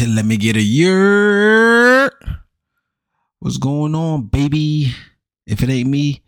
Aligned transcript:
Let 0.06 0.24
me 0.24 0.38
get 0.38 0.56
a 0.56 0.62
year. 0.62 2.10
What's 3.40 3.58
going 3.58 3.94
on, 3.94 4.28
baby? 4.28 4.94
If 5.46 5.62
it 5.62 5.68
ain't 5.68 5.90
me, 5.90 6.22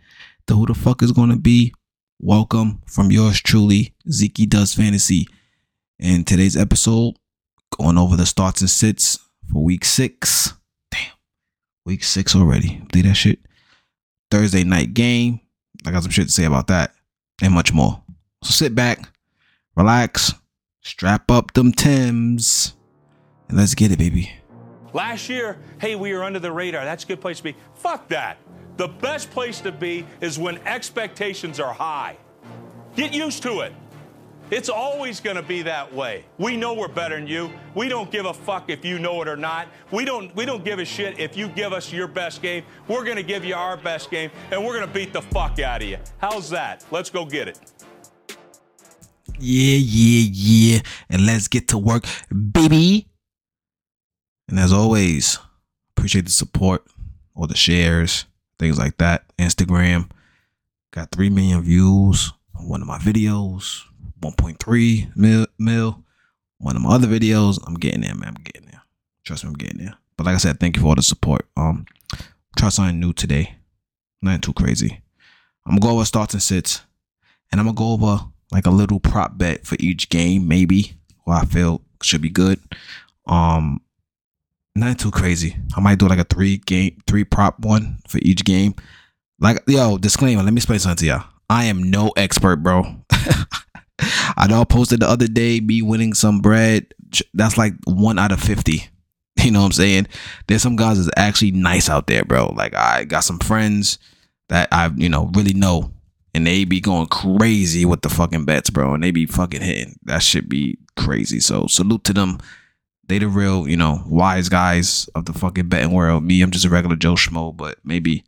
then 0.47 0.59
who 0.59 0.67
the 0.67 0.75
fuck 0.75 1.03
is 1.03 1.13
gonna 1.13 1.39
be? 1.39 1.73
Welcome 2.21 2.83
from 2.87 3.11
yours 3.11 3.41
truly, 3.41 3.95
Zeke 4.11 4.49
Does 4.49 4.75
Fantasy. 4.75 5.27
In 5.99 6.25
today's 6.25 6.57
episode, 6.57 7.15
going 7.79 7.97
over 7.97 8.15
the 8.15 8.27
starts 8.27 8.61
and 8.61 8.69
sits 8.69 9.19
for 9.51 9.65
week 9.65 9.87
six. 9.87 10.53
Damn, 10.91 11.13
week 11.87 12.05
six 12.05 12.37
already. 12.37 12.83
Believe 12.91 13.07
that 13.07 13.15
shit. 13.15 13.39
Thursday 14.31 14.65
night 14.65 14.93
game. 14.93 15.41
I 15.87 15.93
got 15.93 16.03
some 16.03 16.13
shit 16.13 16.27
to 16.27 16.33
say 16.33 16.45
about 16.45 16.67
that 16.67 16.93
and 17.41 17.55
much 17.55 17.73
more. 17.73 18.03
So 18.45 18.51
sit 18.51 18.75
back, 18.75 19.09
relax, 19.77 20.35
strap 20.83 21.31
up 21.31 21.55
them 21.55 21.73
Tims, 21.73 22.75
and 23.53 23.61
let's 23.61 23.75
get 23.75 23.93
it, 23.93 23.99
baby. 23.99 24.33
Last 24.95 25.29
year, 25.29 25.59
hey, 25.79 25.95
we 25.95 26.15
were 26.15 26.25
under 26.25 26.39
the 26.39 26.51
radar. 26.51 26.87
That's 26.87 27.05
a 27.05 27.07
good 27.07 27.21
place 27.21 27.37
to 27.37 27.45
be. 27.45 27.57
Fuck 27.75 28.09
that. 28.09 28.39
The 28.79 28.89
best 28.89 29.31
place 29.31 29.61
to 29.61 29.71
be 29.71 30.07
is 30.23 30.39
when 30.39 30.57
expectations 30.67 31.61
are 31.61 31.73
high. 31.73 32.17
Get 32.97 33.13
used 33.13 33.43
to 33.43 33.61
it. 33.61 33.75
It's 34.51 34.71
always 34.71 35.21
going 35.21 35.37
to 35.37 35.43
be 35.43 35.61
that 35.63 35.93
way. 35.93 36.25
We 36.39 36.57
know 36.57 36.73
we're 36.73 36.89
better 36.89 37.15
than 37.17 37.27
you. 37.27 37.51
We 37.75 37.89
don't 37.89 38.11
give 38.11 38.25
a 38.25 38.33
fuck 38.33 38.71
if 38.71 38.87
you 38.87 38.99
know 38.99 39.21
it 39.21 39.29
or 39.29 39.37
not. 39.37 39.69
We 39.91 40.07
don't 40.07 40.35
we 40.35 40.47
don't 40.47 40.65
give 40.65 40.79
a 40.79 40.85
shit 40.85 41.19
if 41.19 41.37
you 41.37 41.49
give 41.49 41.75
us 41.75 41.93
your 41.93 42.07
best 42.07 42.41
game. 42.41 42.65
We're 42.89 43.05
going 43.05 43.17
to 43.17 43.23
give 43.23 43.45
you 43.45 43.55
our 43.55 43.77
best 43.77 44.11
game 44.11 44.31
and 44.51 44.65
we're 44.65 44.75
going 44.75 44.87
to 44.87 44.93
beat 44.93 45.13
the 45.13 45.23
fuck 45.23 45.59
out 45.59 45.83
of 45.83 45.89
you. 45.89 45.99
How's 46.19 46.49
that? 46.51 46.85
Let's 46.91 47.11
go 47.11 47.27
get 47.27 47.49
it. 47.49 47.61
Yeah, 49.39 49.77
yeah, 49.77 50.29
yeah. 50.33 50.81
And 51.11 51.27
let's 51.27 51.49
get 51.49 51.69
to 51.69 51.79
work, 51.79 52.05
baby. 52.53 53.09
And 54.53 54.61
as 54.61 54.71
always, 54.71 55.39
appreciate 55.97 56.27
the 56.27 56.31
support, 56.31 56.85
or 57.35 57.47
the 57.47 57.57
shares, 57.57 58.27
things 58.59 58.79
like 58.79 58.99
that. 58.99 59.25
Instagram 59.39 60.11
got 60.91 61.11
3 61.11 61.31
million 61.31 61.63
views 61.63 62.35
on 62.55 62.69
one 62.69 62.83
of 62.83 62.87
my 62.87 62.99
videos, 62.99 63.81
1.3 64.21 65.17
mil, 65.17 65.47
mil. 65.59 66.05
One 66.59 66.77
of 66.77 66.83
my 66.83 66.91
other 66.91 67.09
videos, 67.09 67.67
I'm 67.67 67.77
getting 67.77 68.03
there, 68.03 68.15
man. 68.15 68.35
I'm 68.37 68.43
getting 68.45 68.69
there. 68.69 68.83
Trust 69.25 69.45
me, 69.45 69.49
I'm 69.49 69.55
getting 69.55 69.79
there. 69.79 69.95
But 70.19 70.27
like 70.27 70.35
I 70.35 70.39
said, 70.39 70.61
thank 70.61 70.77
you 70.77 70.83
for 70.83 70.89
all 70.89 70.97
the 70.97 71.03
support. 71.03 71.47
Um, 71.57 71.87
try 72.55 72.69
something 72.69 73.01
new 73.01 73.15
today. 73.15 73.57
Nothing 74.21 74.43
too 74.43 74.53
crazy. 74.53 75.01
I'm 75.65 75.79
gonna 75.79 75.81
go 75.81 75.97
over 75.97 76.05
starts 76.05 76.35
and 76.35 76.43
sits, 76.43 76.83
and 77.51 77.59
I'm 77.59 77.69
gonna 77.69 77.75
go 77.75 77.93
over 77.93 78.27
like 78.51 78.67
a 78.67 78.71
little 78.71 79.01
prop 79.01 79.39
bet 79.39 79.67
for 79.67 79.79
each 79.81 80.11
game, 80.11 80.47
maybe. 80.47 80.93
What 81.25 81.43
I 81.43 81.47
feel 81.47 81.81
should 82.03 82.21
be 82.21 82.29
good. 82.29 82.61
Um, 83.27 83.81
nothing 84.75 84.97
too 84.97 85.11
crazy. 85.11 85.57
I 85.77 85.81
might 85.81 85.99
do 85.99 86.09
like 86.09 86.19
a 86.19 86.25
three 86.25 86.59
game, 86.59 86.99
three 87.07 87.25
prop 87.25 87.61
one 87.61 87.99
for 88.09 88.19
each 88.23 88.45
game. 88.45 88.75
Like, 89.39 89.63
yo, 89.67 89.99
disclaimer. 89.99 90.43
Let 90.43 90.53
me 90.53 90.59
explain 90.59 90.79
something 90.79 90.99
to 90.99 91.07
y'all. 91.07 91.25
I 91.51 91.65
am 91.65 91.83
no 91.83 92.11
expert, 92.17 92.57
bro. 92.57 92.85
I 94.37 94.47
know 94.49 94.61
I 94.61 94.65
posted 94.65 95.01
the 95.01 95.09
other 95.09 95.27
day 95.27 95.61
me 95.61 95.83
winning 95.83 96.15
some 96.15 96.41
bread. 96.41 96.87
That's 97.35 97.59
like 97.59 97.75
one 97.85 98.19
out 98.19 98.33
of 98.33 98.41
50. 98.41 98.89
You 99.43 99.51
know 99.51 99.61
what 99.61 99.67
I'm 99.67 99.73
saying? 99.73 100.07
There's 100.47 100.63
some 100.63 100.77
guys 100.77 100.99
that's 100.99 101.11
actually 101.17 101.51
nice 101.51 101.89
out 101.89 102.07
there, 102.07 102.23
bro. 102.23 102.53
Like 102.55 102.75
I 102.75 103.03
got 103.05 103.25
some 103.25 103.41
friends 103.41 103.99
that 104.51 104.69
I, 104.71 104.91
you 104.95 105.09
know, 105.09 105.31
really 105.35 105.55
know. 105.55 105.91
And 106.35 106.47
they 106.47 106.65
be 106.65 106.81
going 106.81 107.07
crazy 107.07 107.85
with 107.85 108.03
the 108.03 108.09
fucking 108.09 108.45
bets, 108.45 108.71
bro. 108.71 108.95
And 108.95 109.03
they 109.03 109.11
be 109.11 109.27
fucking 109.27 109.63
hitting. 109.63 109.99
That 110.05 110.23
should 110.23 110.49
be 110.49 110.79
crazy. 110.97 111.41
So 111.41 111.67
salute 111.67 112.05
to 112.05 112.13
them. 112.13 112.39
They 113.13 113.19
the 113.19 113.29
real, 113.29 113.69
you 113.69 113.77
know, 113.77 114.03
wise 114.07 114.49
guys 114.49 115.07
of 115.15 115.27
the 115.27 115.35
fucking 115.35 115.69
betting 115.69 115.93
world. 115.93 116.25
Me, 116.25 116.41
I'm 116.41 116.51
just 116.51 116.65
a 116.65 116.71
regular 116.71 116.97
Joe 116.97 117.13
Schmo, 117.13 117.55
but 117.55 117.77
maybe 117.85 118.25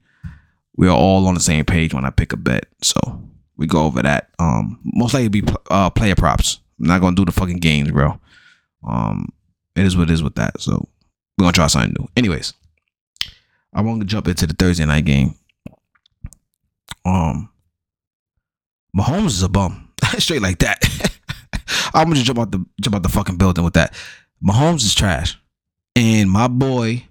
we're 0.77 0.91
all 0.91 1.27
on 1.27 1.33
the 1.33 1.41
same 1.41 1.65
page 1.65 1.95
when 1.95 2.05
I 2.05 2.11
pick 2.11 2.35
a 2.35 2.37
bet. 2.37 2.67
So 2.83 3.01
we 3.57 3.67
go 3.67 3.85
over 3.85 4.03
that. 4.03 4.29
Um, 4.39 4.79
most 4.85 5.15
likely 5.15 5.41
be 5.41 5.43
uh 5.71 5.89
player 5.89 6.15
props. 6.15 6.61
I'm 6.79 6.89
not 6.89 7.01
gonna 7.01 7.17
do 7.17 7.25
the 7.25 7.33
fucking 7.33 7.61
games, 7.61 7.93
bro. 7.93 8.21
Um, 8.87 9.33
it 9.75 9.87
is 9.87 9.97
what 9.97 10.11
it 10.11 10.13
is 10.13 10.23
with 10.23 10.35
that. 10.35 10.61
So 10.61 10.87
we're 11.39 11.45
gonna 11.45 11.53
try 11.55 11.69
something 11.69 11.97
new. 11.99 12.07
Anyways, 12.15 12.53
I 13.73 13.81
want 13.81 14.03
to 14.03 14.07
jump 14.07 14.29
into 14.29 14.47
the 14.47 14.53
Thursday 14.53 14.85
night 14.85 15.07
game. 15.07 15.35
Um, 17.07 17.49
Mahomes 18.95 19.29
is 19.29 19.43
a 19.43 19.49
bum, 19.49 19.89
straight 20.19 20.43
like 20.43 20.59
that. 20.59 20.85
I'm 21.95 22.05
gonna 22.05 22.17
just 22.17 22.27
jump 22.27 22.39
out 22.39 22.51
the 22.53 22.63
jump 22.83 22.97
out 22.97 23.03
the 23.03 23.09
fucking 23.09 23.39
building 23.39 23.65
with 23.65 23.75
that. 23.75 23.95
Mahomes 24.47 24.85
is 24.85 24.95
trash, 24.95 25.39
and 25.97 26.31
my 26.31 26.49
boy 26.49 27.05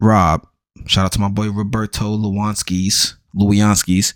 Rob. 0.00 0.46
Shout 0.86 1.04
out 1.04 1.12
to 1.12 1.20
my 1.20 1.28
boy 1.28 1.50
Roberto 1.50 2.16
Lewanskis. 2.16 3.14
Lewanskis. 3.36 4.14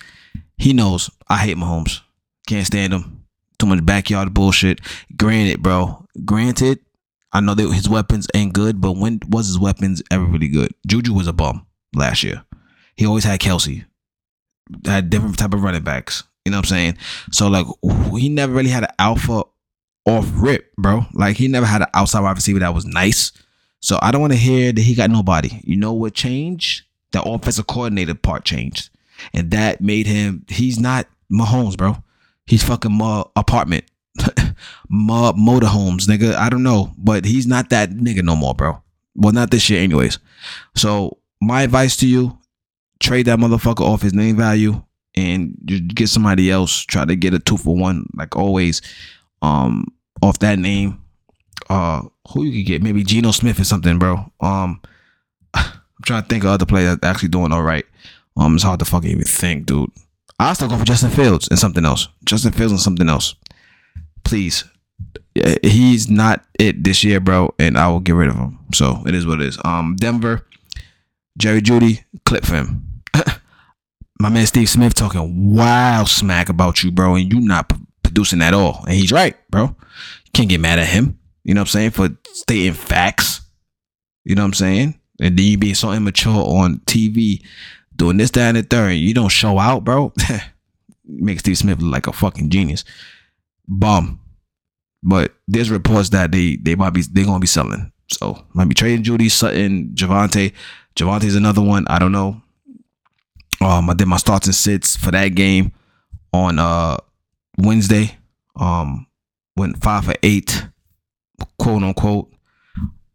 He 0.59 0.73
knows 0.73 1.11
I 1.29 1.39
hate 1.39 1.57
Mahomes. 1.57 2.01
Can't 2.49 2.67
stand 2.67 2.93
him. 2.93 3.25
Too 3.59 3.67
much 3.67 3.87
backyard 3.87 4.35
bullshit. 4.35 4.81
Granted, 5.17 5.63
bro. 5.63 6.05
Granted, 6.25 6.81
I 7.33 7.41
know 7.41 7.55
that 7.55 7.73
his 7.73 7.89
weapons 7.89 8.27
ain't 8.35 8.53
good, 8.53 8.81
but 8.81 8.93
when 8.93 9.21
was 9.29 9.47
his 9.47 9.59
weapons 9.59 10.03
ever 10.11 10.25
really 10.25 10.49
good? 10.49 10.73
Juju 10.87 11.13
was 11.13 11.29
a 11.29 11.33
bum 11.33 11.67
last 11.95 12.25
year. 12.25 12.45
He 12.97 13.07
always 13.07 13.25
had 13.25 13.41
Kelce. 13.41 13.85
Had 14.85 15.11
different 15.11 15.39
type 15.39 15.55
of 15.55 15.63
running 15.63 15.85
backs. 15.85 16.25
You 16.45 16.51
know 16.51 16.59
what 16.59 16.67
I'm 16.67 16.69
saying? 16.69 16.99
So 17.31 17.49
like 17.49 17.67
he 18.19 18.29
never 18.29 18.53
really 18.53 18.71
had 18.71 18.85
an 18.85 18.95
alpha 18.99 19.45
off 20.07 20.31
rip, 20.35 20.75
bro. 20.77 21.05
Like 21.13 21.37
he 21.37 21.49
never 21.49 21.67
had 21.67 21.83
an 21.83 21.89
outside 21.95 22.21
wide 22.21 22.37
receiver 22.37 22.61
that 22.61 22.75
was 22.75 22.87
nice. 22.87 23.33
So 23.81 23.99
I 24.01 24.11
don't 24.11 24.21
want 24.21 24.33
to 24.33 24.39
hear 24.39 24.73
that 24.73 24.81
he 24.81 24.95
got 24.95 25.11
nobody. 25.11 25.61
You 25.65 25.77
know 25.77 25.93
what 25.93 26.15
changed? 26.15 26.85
The 27.13 27.23
offensive 27.23 27.67
coordinator 27.67 28.15
part 28.15 28.45
changed. 28.45 28.91
And 29.33 29.51
that 29.51 29.81
made 29.81 30.07
him 30.07 30.45
he's 30.49 30.79
not 30.79 31.07
Mahomes, 31.31 31.77
bro. 31.77 32.03
He's 32.47 32.63
fucking 32.63 32.93
my 32.93 33.25
apartment. 33.35 33.85
my 34.89 35.33
motorhomes, 35.33 36.07
nigga. 36.07 36.35
I 36.35 36.49
don't 36.49 36.63
know. 36.63 36.95
But 36.97 37.25
he's 37.25 37.47
not 37.47 37.71
that 37.71 37.91
nigga 37.91 38.23
no 38.23 38.37
more, 38.37 38.55
bro. 38.55 38.83
Well, 39.15 39.33
not 39.33 39.51
this 39.51 39.69
year, 39.69 39.83
anyways. 39.83 40.19
So 40.75 41.19
my 41.41 41.63
advice 41.63 41.97
to 41.99 42.07
you, 42.07 42.39
trade 43.01 43.27
that 43.27 43.39
motherfucker 43.39 43.81
off 43.81 44.03
his 44.03 44.15
name 44.15 44.37
value 44.37 44.83
and 45.17 45.57
just 45.65 45.87
get 45.89 46.09
somebody 46.09 46.51
else. 46.51 46.81
Try 46.81 47.05
to 47.05 47.17
get 47.17 47.35
a 47.35 47.39
two 47.39 47.57
for 47.57 47.77
one, 47.77 48.09
like 48.15 48.37
always. 48.37 48.83
Um, 49.43 49.87
off 50.23 50.39
that 50.41 50.59
name. 50.59 51.03
Uh 51.69 52.03
who 52.33 52.45
you 52.45 52.63
could 52.63 52.69
get? 52.69 52.83
Maybe 52.83 53.05
Geno 53.05 53.31
Smith 53.31 53.61
or 53.61 53.65
something, 53.65 53.99
bro. 53.99 54.33
Um 54.41 54.81
I'm 55.55 56.05
trying 56.05 56.23
to 56.23 56.29
think 56.29 56.45
of 56.45 56.51
other 56.51 56.67
players 56.67 56.99
actually 57.03 57.31
doing 57.31 57.53
all 57.53 57.63
right. 57.63 57.87
Um, 58.37 58.55
it's 58.55 58.65
hard 58.65 58.79
to 58.81 58.85
fucking 58.85 59.11
even 59.11 59.25
think, 59.25 59.67
dude. 59.67 59.91
I'll 60.39 60.55
still 60.55 60.69
go 60.69 60.77
for 60.77 60.85
Justin 60.85 61.11
Fields 61.11 61.49
and 61.49 61.59
something 61.59 61.85
else. 61.85 62.09
Justin 62.25 62.53
Fields 62.53 62.73
and 62.73 62.81
something 62.81 63.09
else. 63.09 63.35
Please. 64.25 64.65
He's 65.63 66.11
not 66.11 66.45
it 66.59 66.85
this 66.85 67.05
year, 67.05 67.21
bro, 67.21 67.55
and 67.59 67.77
I 67.77 67.89
will 67.89 68.01
get 68.01 68.15
rid 68.15 68.29
of 68.29 68.37
him. 68.37 68.59
So 68.75 69.03
it 69.07 69.15
is 69.15 69.27
what 69.27 69.41
it 69.41 69.47
is. 69.47 69.59
Um, 69.65 69.97
Denver, 69.99 70.47
Jerry 71.39 71.61
Jeudy, 71.61 72.05
clip 72.25 72.45
for 72.45 72.57
him. 72.57 73.03
My 74.21 74.31
man 74.31 74.47
Steve 74.47 74.69
Smith 74.69 74.95
talking 74.95 75.55
wild 75.55 76.09
smack 76.09 76.49
about 76.49 76.83
you, 76.83 76.91
bro, 76.91 77.15
and 77.15 77.31
you 77.33 77.41
not 77.41 77.73
producing 78.17 78.41
at 78.41 78.55
all. 78.55 78.83
And 78.87 78.95
he's 78.95 79.13
right, 79.13 79.37
bro. 79.51 79.77
Can't 80.33 80.49
get 80.49 80.61
mad 80.61 80.79
at 80.79 80.89
him. 80.89 81.19
You 81.45 81.55
know 81.55 81.61
what 81.61 81.69
I'm 81.69 81.73
saying? 81.73 81.91
For 81.91 82.09
stating 82.33 82.73
facts. 82.73 83.43
You 84.25 84.35
know 84.35 84.43
what 84.43 84.49
I'm 84.49 84.55
saying? 84.55 85.01
And 85.21 85.37
then 85.37 85.45
you 85.45 85.59
being 85.59 85.75
so 85.75 85.93
immature 85.93 86.33
on 86.33 86.79
TV 86.87 87.43
doing 87.95 88.17
this, 88.17 88.31
that, 88.33 88.49
and 88.49 88.57
the 88.57 88.63
third. 88.63 88.93
You 88.93 89.13
don't 89.15 89.29
show 89.29 89.59
out, 89.59 89.85
bro. 89.85 90.13
Makes 91.05 91.41
Steve 91.41 91.59
Smith 91.59 91.81
look 91.81 91.93
like 91.93 92.07
a 92.07 92.13
fucking 92.13 92.51
genius. 92.51 92.85
Bum. 93.69 94.21
But 95.03 95.35
there's 95.47 95.71
reports 95.71 96.09
that 96.09 96.33
they 96.33 96.57
they 96.57 96.75
might 96.75 96.91
be 96.91 97.03
they're 97.03 97.25
gonna 97.25 97.39
be 97.39 97.47
selling. 97.47 97.93
So 98.11 98.45
might 98.55 98.69
be 98.69 98.75
trading 98.75 99.05
Jeudy, 99.05 99.31
Sutton, 99.31 99.91
Javonte. 99.95 100.53
Javonte's 100.97 101.37
another 101.37 101.63
one. 101.63 101.87
I 101.89 101.99
don't 101.99 102.13
know. 102.13 102.43
Um, 103.61 103.89
I 103.89 103.95
did 103.95 104.09
my 104.09 104.17
starts 104.17 104.47
and 104.47 104.55
sits 104.55 104.97
for 104.97 105.13
that 105.13 105.29
game 105.29 105.73
on 106.33 106.59
uh 106.59 106.97
Wednesday. 107.59 108.19
Um, 108.59 109.07
went 109.57 109.83
five 109.83 110.07
for 110.07 110.15
eight, 110.23 110.67
quote 111.59 111.83
unquote 111.83 112.33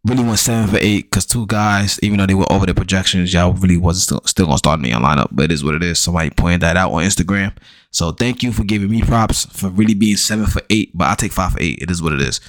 really 0.06 0.24
went 0.24 0.40
seven 0.40 0.68
for 0.68 0.78
eight 0.82 1.10
because 1.10 1.26
two 1.26 1.46
guys, 1.46 2.00
even 2.02 2.18
though 2.18 2.26
they 2.26 2.34
were 2.34 2.52
over 2.52 2.66
the 2.66 2.74
projections, 2.74 3.34
y'all 3.34 3.54
really 3.54 3.78
wasn't 3.78 4.04
still, 4.04 4.22
still 4.26 4.46
gonna 4.48 4.58
start 4.58 4.80
me 4.80 4.92
on 4.92 5.04
lineup. 5.04 5.30
But 5.32 5.46
it 5.46 5.52
is 5.52 5.64
what 5.64 5.76
it 5.76 5.84
is. 5.84 6.00
Somebody 6.00 6.30
pointed 6.32 6.62
that 6.62 6.78
out 6.78 6.92
on 6.92 7.04
Instagram. 7.04 7.56
So 7.92 8.12
thank 8.12 8.42
you 8.44 8.52
for 8.52 8.64
giving 8.64 8.90
me 8.90 9.02
props 9.02 9.46
for 9.46 9.70
really 9.70 9.94
being 9.94 10.16
seven 10.16 10.46
for 10.46 10.62
eight. 10.70 10.92
But 10.94 11.06
I'll 11.06 11.16
take 11.16 11.32
five 11.32 11.54
for 11.54 11.62
eight. 11.62 11.80
It 11.82 11.92
is 11.92 12.02
what 12.02 12.14
it 12.14 12.22
is. 12.22 12.40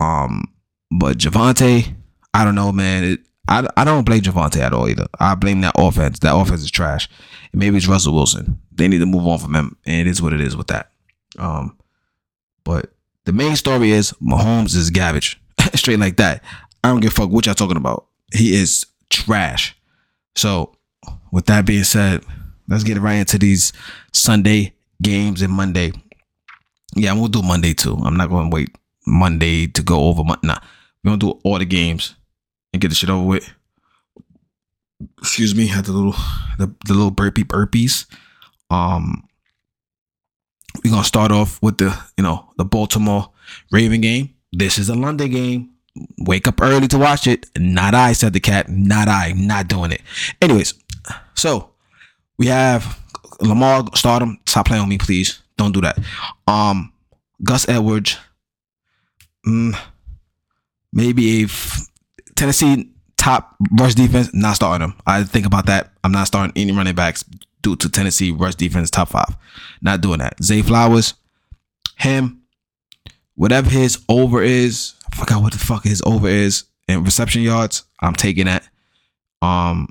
Um, 0.00 0.44
but 0.90 1.16
Javonte, 1.18 1.94
I 2.34 2.44
don't 2.44 2.54
know, 2.54 2.72
man. 2.72 3.04
It, 3.04 3.20
I, 3.48 3.66
I 3.76 3.84
don't 3.84 4.04
blame 4.04 4.20
Javonte 4.20 4.58
at 4.58 4.72
all 4.72 4.88
either. 4.88 5.06
I 5.18 5.34
blame 5.34 5.62
that 5.62 5.74
offense. 5.76 6.18
That 6.20 6.34
offense 6.36 6.62
is 6.62 6.70
trash. 6.70 7.08
And 7.52 7.58
maybe 7.60 7.76
it's 7.76 7.88
Russell 7.88 8.14
Wilson. 8.14 8.60
They 8.70 8.88
need 8.88 8.98
to 8.98 9.06
move 9.06 9.26
on 9.26 9.38
from 9.38 9.54
him. 9.54 9.76
And 9.84 10.06
it 10.06 10.10
is 10.10 10.22
what 10.22 10.32
it 10.32 10.40
is 10.40 10.56
with 10.56 10.68
that. 10.68 10.91
Um, 11.38 11.76
but 12.64 12.92
the 13.24 13.32
main 13.32 13.56
story 13.56 13.92
is 13.92 14.12
Mahomes 14.22 14.74
is 14.76 14.90
garbage. 14.90 15.40
Straight 15.74 15.98
like 15.98 16.16
that. 16.16 16.42
I 16.82 16.88
don't 16.88 17.00
give 17.00 17.12
a 17.12 17.14
fuck 17.14 17.30
what 17.30 17.46
y'all 17.46 17.54
talking 17.54 17.76
about. 17.76 18.06
He 18.32 18.54
is 18.54 18.86
trash. 19.10 19.76
So, 20.34 20.74
with 21.30 21.46
that 21.46 21.66
being 21.66 21.84
said, 21.84 22.24
let's 22.68 22.84
get 22.84 22.98
right 22.98 23.14
into 23.14 23.38
these 23.38 23.72
Sunday 24.12 24.74
games 25.02 25.42
and 25.42 25.52
Monday. 25.52 25.92
Yeah, 26.94 27.14
gonna 27.14 27.28
do 27.28 27.42
Monday 27.42 27.74
too. 27.74 27.96
I'm 28.04 28.16
not 28.16 28.30
gonna 28.30 28.50
wait 28.50 28.70
Monday 29.06 29.66
to 29.66 29.82
go 29.82 30.04
over. 30.04 30.24
Mon- 30.24 30.38
nah, 30.42 30.58
we're 31.02 31.10
gonna 31.10 31.18
do 31.18 31.40
all 31.44 31.58
the 31.58 31.64
games 31.64 32.14
and 32.72 32.80
get 32.80 32.88
the 32.88 32.94
shit 32.94 33.10
over 33.10 33.26
with. 33.26 33.52
Excuse 35.18 35.54
me, 35.54 35.66
had 35.66 35.84
the 35.84 35.92
little 35.92 36.14
the, 36.58 36.74
the 36.86 36.94
little 36.94 37.10
burpee 37.10 37.44
burpees. 37.44 38.06
Um, 38.70 39.28
we're 40.82 40.90
gonna 40.90 41.04
start 41.04 41.32
off 41.32 41.60
with 41.62 41.78
the 41.78 41.96
you 42.16 42.24
know 42.24 42.50
the 42.56 42.64
Baltimore 42.64 43.30
Raven 43.70 44.00
game. 44.00 44.34
This 44.52 44.78
is 44.78 44.88
a 44.88 44.94
London 44.94 45.30
game. 45.30 45.70
Wake 46.18 46.48
up 46.48 46.60
early 46.62 46.88
to 46.88 46.98
watch 46.98 47.26
it. 47.26 47.46
Not 47.58 47.94
I, 47.94 48.12
said 48.12 48.32
the 48.32 48.40
cat. 48.40 48.68
Not 48.68 49.08
I. 49.08 49.32
Not 49.36 49.68
doing 49.68 49.92
it. 49.92 50.00
Anyways, 50.40 50.74
so 51.34 51.70
we 52.38 52.46
have 52.46 52.98
Lamar 53.40 53.84
start 53.94 54.22
him. 54.22 54.38
Stop 54.46 54.66
playing 54.66 54.82
on 54.82 54.88
me, 54.88 54.98
please. 54.98 55.42
Don't 55.56 55.72
do 55.72 55.80
that. 55.82 55.98
Um, 56.46 56.92
Gus 57.42 57.68
Edwards. 57.68 58.16
Mm, 59.46 59.76
maybe 60.92 61.44
a 61.44 61.48
Tennessee 62.36 62.90
top 63.16 63.56
rush 63.78 63.94
defense. 63.94 64.32
Not 64.32 64.56
starting 64.56 64.88
him. 64.88 64.94
I 65.06 65.24
think 65.24 65.46
about 65.46 65.66
that. 65.66 65.92
I'm 66.04 66.12
not 66.12 66.26
starting 66.26 66.52
any 66.56 66.72
running 66.72 66.94
backs 66.94 67.24
due 67.62 67.76
to 67.76 67.88
Tennessee 67.88 68.30
rush 68.30 68.54
defense 68.56 68.90
top 68.90 69.08
five. 69.08 69.36
Not 69.80 70.00
doing 70.00 70.18
that. 70.18 70.42
Zay 70.42 70.62
Flowers, 70.62 71.14
him, 71.96 72.42
whatever 73.34 73.70
his 73.70 74.02
over 74.08 74.42
is. 74.42 74.94
I 75.12 75.16
forgot 75.16 75.42
what 75.42 75.52
the 75.52 75.58
fuck 75.58 75.84
his 75.84 76.02
over 76.04 76.28
is 76.28 76.64
in 76.88 77.04
reception 77.04 77.42
yards. 77.42 77.84
I'm 78.00 78.14
taking 78.14 78.46
that. 78.46 78.68
Um, 79.40 79.88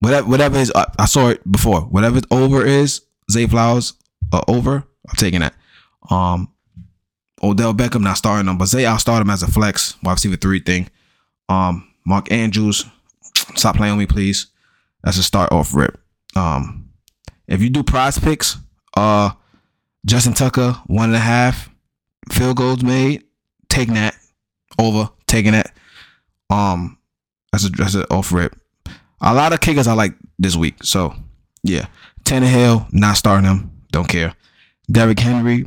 whatever 0.00 0.28
whatever 0.28 0.58
his 0.58 0.72
I 0.74 1.04
saw 1.06 1.28
it 1.28 1.50
before. 1.50 1.82
Whatever 1.82 2.16
his 2.16 2.26
over 2.30 2.64
is, 2.64 3.02
Zay 3.30 3.46
Flowers 3.46 3.94
uh, 4.32 4.42
over. 4.48 4.84
I'm 5.08 5.16
taking 5.16 5.40
that. 5.40 5.54
Um, 6.10 6.52
Odell 7.42 7.74
Beckham 7.74 8.02
not 8.02 8.18
starting 8.18 8.48
him, 8.48 8.58
but 8.58 8.66
Zay 8.66 8.86
I'll 8.86 8.98
start 8.98 9.22
him 9.22 9.30
as 9.30 9.42
a 9.42 9.50
flex 9.50 9.96
wide 10.02 10.12
receiver 10.12 10.36
three 10.36 10.60
thing. 10.60 10.88
Um, 11.48 11.88
Mark 12.06 12.30
Andrews, 12.30 12.84
stop 13.56 13.76
playing 13.76 13.96
with 13.96 14.08
me, 14.08 14.12
please. 14.12 14.46
That's 15.02 15.18
a 15.18 15.22
start 15.22 15.52
off 15.52 15.74
rip. 15.74 15.98
Um, 16.36 16.79
if 17.50 17.60
you 17.60 17.68
do 17.68 17.82
prize 17.82 18.18
picks, 18.18 18.56
uh, 18.96 19.32
Justin 20.06 20.32
Tucker 20.32 20.72
one 20.86 21.10
and 21.10 21.16
a 21.16 21.18
half 21.18 21.68
field 22.30 22.56
goals 22.56 22.82
made, 22.82 23.24
taking 23.68 23.94
that 23.94 24.14
over, 24.78 25.10
taking 25.26 25.52
that. 25.52 25.74
Um, 26.48 26.96
that's 27.52 27.66
a 27.66 27.68
that's 27.70 27.94
an 27.94 28.04
off 28.10 28.32
rip. 28.32 28.56
A 29.20 29.34
lot 29.34 29.52
of 29.52 29.60
kickers 29.60 29.86
I 29.86 29.92
like 29.92 30.14
this 30.38 30.56
week, 30.56 30.82
so 30.82 31.14
yeah. 31.62 31.86
Tannehill 32.24 32.92
not 32.92 33.16
starting 33.16 33.50
him, 33.50 33.70
don't 33.92 34.08
care. 34.08 34.34
Derrick 34.90 35.18
Henry, 35.18 35.66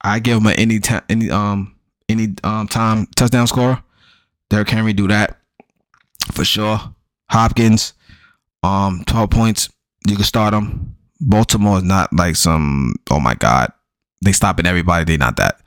I 0.00 0.18
give 0.18 0.38
him 0.38 0.46
a 0.46 0.52
any 0.52 0.80
time 0.80 1.02
any 1.08 1.30
um 1.30 1.76
any 2.08 2.34
um 2.42 2.66
time 2.66 3.06
touchdown 3.16 3.46
score. 3.46 3.82
Derrick 4.48 4.70
Henry 4.70 4.92
do 4.92 5.06
that 5.08 5.38
for 6.32 6.44
sure. 6.44 6.80
Hopkins, 7.28 7.92
um, 8.62 9.04
twelve 9.06 9.30
points. 9.30 9.68
You 10.06 10.16
can 10.16 10.24
start 10.24 10.52
them. 10.52 10.96
Baltimore 11.20 11.78
is 11.78 11.82
not 11.84 12.12
like 12.12 12.36
some. 12.36 12.94
Oh 13.10 13.20
my 13.20 13.34
God, 13.34 13.72
they 14.24 14.32
stopping 14.32 14.66
everybody. 14.66 15.04
They 15.04 15.16
not 15.16 15.36
that. 15.36 15.60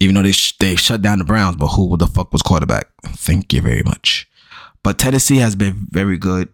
Even 0.00 0.14
though 0.14 0.22
they 0.22 0.32
sh- 0.32 0.56
they 0.58 0.76
shut 0.76 1.02
down 1.02 1.18
the 1.18 1.24
Browns, 1.24 1.56
but 1.56 1.68
who 1.68 1.96
the 1.96 2.06
fuck 2.06 2.32
was 2.32 2.42
quarterback? 2.42 2.88
Thank 3.04 3.52
you 3.52 3.60
very 3.60 3.82
much. 3.82 4.28
But 4.82 4.98
Tennessee 4.98 5.38
has 5.38 5.56
been 5.56 5.86
very 5.90 6.16
good 6.16 6.48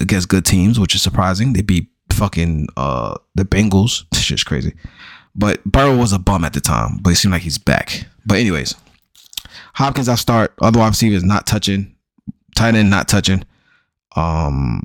against 0.00 0.28
good 0.28 0.44
teams, 0.44 0.78
which 0.80 0.94
is 0.94 1.02
surprising. 1.02 1.52
They 1.52 1.62
beat 1.62 1.88
fucking 2.10 2.68
uh 2.76 3.16
the 3.34 3.44
Bengals. 3.44 4.04
This 4.10 4.22
shit's 4.22 4.44
crazy. 4.44 4.74
But 5.34 5.62
Burrow 5.64 5.96
was 5.96 6.12
a 6.14 6.18
bum 6.18 6.44
at 6.44 6.54
the 6.54 6.60
time, 6.62 6.98
but 7.02 7.10
it 7.10 7.16
seemed 7.16 7.32
like 7.32 7.42
he's 7.42 7.58
back. 7.58 8.06
But 8.24 8.38
anyways, 8.38 8.74
Hopkins 9.74 10.08
I 10.08 10.14
start. 10.14 10.54
Other 10.62 10.78
wide 10.78 10.88
receivers 10.88 11.22
not 11.22 11.46
touching. 11.46 11.94
Tight 12.54 12.74
end 12.74 12.88
not 12.88 13.06
touching. 13.08 13.44
Um, 14.16 14.84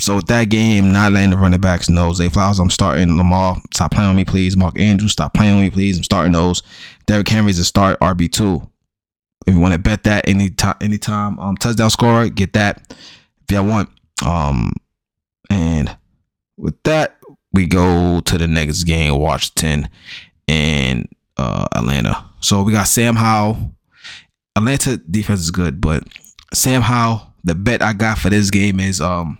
so 0.00 0.16
with 0.16 0.26
that 0.26 0.48
game, 0.48 0.92
not 0.92 1.12
letting 1.12 1.30
the 1.30 1.36
running 1.36 1.60
backs 1.60 1.90
know. 1.90 2.12
Zay 2.14 2.30
Flowers, 2.30 2.58
I'm 2.58 2.70
starting. 2.70 3.16
Lamar, 3.18 3.60
stop 3.74 3.90
playing 3.92 4.08
with 4.10 4.16
me, 4.16 4.24
please. 4.24 4.56
Mark 4.56 4.78
Andrews, 4.78 5.12
stop 5.12 5.34
playing 5.34 5.56
with 5.56 5.64
me, 5.64 5.70
please. 5.70 5.98
I'm 5.98 6.04
starting 6.04 6.32
those. 6.32 6.62
Derrick 7.06 7.28
Henry's 7.28 7.58
a 7.58 7.64
start 7.64 8.00
RB 8.00 8.32
two. 8.32 8.66
If 9.46 9.54
you 9.54 9.60
want 9.60 9.74
to 9.74 9.78
bet 9.78 10.04
that 10.04 10.26
any 10.26 10.44
anytime, 10.44 10.76
anytime 10.80 11.38
um 11.38 11.56
touchdown 11.56 11.90
scorer, 11.90 12.28
get 12.30 12.54
that 12.54 12.94
if 13.42 13.54
y'all 13.54 13.66
want. 13.66 13.90
Um, 14.24 14.72
and 15.50 15.94
with 16.56 16.80
that, 16.84 17.18
we 17.52 17.66
go 17.66 18.20
to 18.20 18.38
the 18.38 18.48
next 18.48 18.84
game, 18.84 19.18
Washington 19.18 19.90
and 20.48 21.06
uh 21.36 21.66
Atlanta. 21.74 22.24
So 22.40 22.62
we 22.62 22.72
got 22.72 22.84
Sam 22.84 23.14
Howell. 23.14 23.74
Atlanta 24.56 24.96
defense 24.96 25.40
is 25.40 25.50
good, 25.50 25.82
but 25.82 26.04
Sam 26.54 26.80
Howell, 26.80 27.26
the 27.44 27.54
bet 27.54 27.82
I 27.82 27.92
got 27.92 28.18
for 28.18 28.30
this 28.30 28.50
game 28.50 28.80
is 28.80 29.00
um 29.00 29.38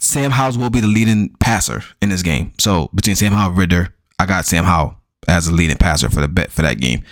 Sam 0.00 0.30
Howell 0.30 0.58
will 0.58 0.70
be 0.70 0.80
the 0.80 0.86
leading 0.86 1.30
passer 1.40 1.82
in 2.00 2.08
this 2.08 2.22
game. 2.22 2.52
So 2.58 2.88
between 2.94 3.16
Sam 3.16 3.32
Howell 3.32 3.54
Ridder, 3.54 3.94
I 4.18 4.26
got 4.26 4.44
Sam 4.44 4.64
Howell 4.64 4.96
as 5.26 5.48
a 5.48 5.52
leading 5.52 5.76
passer 5.76 6.08
for 6.08 6.20
the 6.20 6.28
bet 6.28 6.50
for 6.50 6.62
that 6.62 6.80
game. 6.80 7.02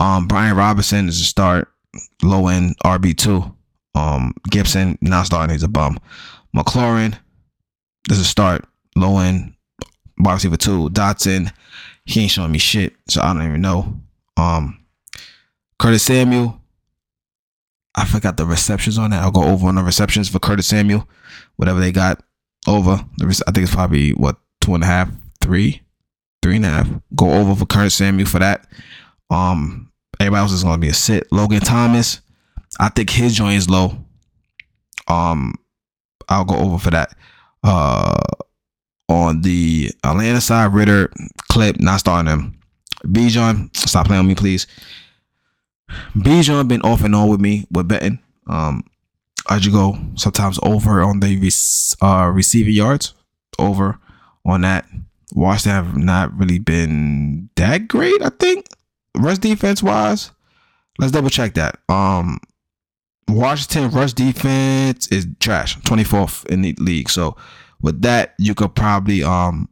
Um 0.00 0.28
Brian 0.28 0.56
Robinson 0.56 1.08
is 1.08 1.20
a 1.20 1.24
start, 1.24 1.68
low 2.22 2.48
end 2.48 2.76
RB 2.84 3.16
two. 3.16 3.54
Um 3.94 4.34
Gibson 4.50 4.98
not 5.00 5.26
starting, 5.26 5.54
he's 5.54 5.62
a 5.62 5.68
bum. 5.68 5.98
McLaurin 6.54 7.18
is 8.10 8.20
a 8.20 8.24
start, 8.24 8.66
low 8.94 9.18
end 9.18 9.54
wide 10.18 10.34
receiver 10.34 10.56
two. 10.56 10.90
Dotson, 10.90 11.52
he 12.04 12.22
ain't 12.22 12.30
showing 12.30 12.52
me 12.52 12.58
shit, 12.58 12.94
so 13.08 13.22
I 13.22 13.32
don't 13.32 13.46
even 13.46 13.60
know. 13.62 14.00
Um 14.36 14.80
Curtis 15.78 16.02
Samuel, 16.02 16.60
I 17.94 18.04
forgot 18.04 18.36
the 18.36 18.46
receptions 18.46 18.98
on 18.98 19.10
that. 19.10 19.22
I'll 19.22 19.30
go 19.30 19.44
over 19.44 19.66
on 19.66 19.74
the 19.76 19.82
receptions 19.82 20.28
for 20.28 20.38
Curtis 20.38 20.66
Samuel, 20.66 21.08
whatever 21.56 21.80
they 21.80 21.90
got 21.92 22.22
over. 22.66 23.04
The 23.18 23.26
rec- 23.26 23.36
I 23.46 23.50
think 23.52 23.64
it's 23.64 23.74
probably 23.74 24.12
what 24.12 24.36
two 24.60 24.74
and 24.74 24.82
a 24.84 24.86
half, 24.86 25.10
three, 25.40 25.82
three 26.42 26.56
and 26.56 26.64
a 26.64 26.70
half. 26.70 26.88
Go 27.14 27.32
over 27.32 27.54
for 27.54 27.66
Curtis 27.66 27.94
Samuel 27.94 28.28
for 28.28 28.38
that. 28.38 28.66
Um, 29.30 29.92
everybody 30.20 30.40
else 30.40 30.52
is 30.52 30.64
gonna 30.64 30.78
be 30.78 30.88
a 30.88 30.94
sit. 30.94 31.26
Logan 31.32 31.60
Thomas, 31.60 32.20
I 32.78 32.88
think 32.88 33.10
his 33.10 33.34
joint 33.36 33.56
is 33.56 33.70
low. 33.70 33.96
Um, 35.08 35.54
I'll 36.28 36.44
go 36.44 36.56
over 36.56 36.78
for 36.78 36.90
that. 36.90 37.16
Uh, 37.62 38.20
on 39.08 39.42
the 39.42 39.90
Atlanta 40.02 40.40
side, 40.40 40.72
Ridder, 40.72 41.12
Clip, 41.50 41.78
not 41.80 42.00
starting 42.00 42.30
him. 42.30 42.58
Bijan, 43.06 43.74
stop 43.76 44.06
playing 44.06 44.22
with 44.22 44.28
me, 44.28 44.34
please. 44.34 44.66
Bijan 46.16 46.68
been 46.68 46.80
off 46.82 47.04
and 47.04 47.14
on 47.14 47.28
with 47.28 47.40
me 47.40 47.66
with 47.70 47.88
betting. 47.88 48.18
Um, 48.46 48.82
Go 49.48 49.98
sometimes 50.16 50.58
over 50.62 51.02
on 51.02 51.20
the 51.20 51.36
rec- 51.36 52.02
uh, 52.02 52.30
receiving 52.30 52.74
yards, 52.74 53.14
over 53.58 53.98
on 54.44 54.62
that. 54.62 54.86
Washington 55.34 55.84
have 55.84 55.96
not 55.96 56.36
really 56.38 56.58
been 56.58 57.50
that 57.56 57.88
great. 57.88 58.22
I 58.22 58.30
think 58.30 58.66
rush 59.16 59.38
defense 59.38 59.82
wise. 59.82 60.30
Let's 60.98 61.12
double 61.12 61.30
check 61.30 61.54
that. 61.54 61.78
Um, 61.88 62.38
Washington 63.28 63.90
rush 63.90 64.12
defense 64.12 65.08
is 65.08 65.26
trash, 65.40 65.80
twenty 65.82 66.04
fourth 66.04 66.44
in 66.46 66.62
the 66.62 66.74
league. 66.78 67.10
So 67.10 67.36
with 67.80 68.02
that, 68.02 68.34
you 68.38 68.54
could 68.54 68.74
probably 68.74 69.24
um 69.24 69.68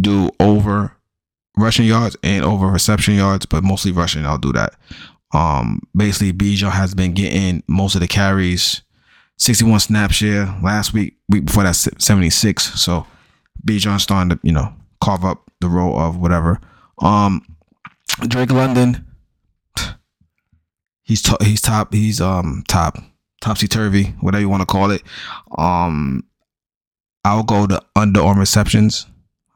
do 0.00 0.30
over 0.40 0.92
rushing 1.56 1.86
yards 1.86 2.16
and 2.22 2.44
over 2.44 2.66
reception 2.66 3.14
yards, 3.14 3.46
but 3.46 3.64
mostly 3.64 3.92
rushing. 3.92 4.26
I'll 4.26 4.38
do 4.38 4.52
that. 4.52 4.74
Um, 5.36 5.82
basically, 5.94 6.32
Bijan 6.32 6.70
has 6.70 6.94
been 6.94 7.12
getting 7.12 7.62
most 7.68 7.94
of 7.94 8.00
the 8.00 8.08
carries. 8.08 8.80
61 9.36 9.80
snap 9.80 10.10
share 10.12 10.46
last 10.62 10.94
week, 10.94 11.18
week 11.28 11.44
before 11.44 11.64
that 11.64 11.74
76. 11.74 12.80
So 12.80 13.06
Bijan 13.66 14.00
starting 14.00 14.30
to, 14.30 14.40
you 14.42 14.52
know, 14.52 14.72
carve 15.02 15.26
up 15.26 15.50
the 15.60 15.68
role 15.68 15.98
of 16.00 16.16
whatever. 16.16 16.58
Um, 17.00 17.44
Drake 18.26 18.50
London, 18.50 19.06
he's 21.02 21.22
he's 21.42 21.60
top, 21.60 21.92
he's 21.92 22.18
um 22.18 22.64
top, 22.66 22.96
topsy 23.42 23.68
turvy, 23.68 24.14
whatever 24.22 24.40
you 24.40 24.48
want 24.48 24.62
to 24.62 24.66
call 24.66 24.90
it. 24.90 25.02
Um, 25.58 26.24
I'll 27.26 27.42
go 27.42 27.66
to 27.66 27.82
under 27.94 28.22
on 28.22 28.38
receptions. 28.38 29.06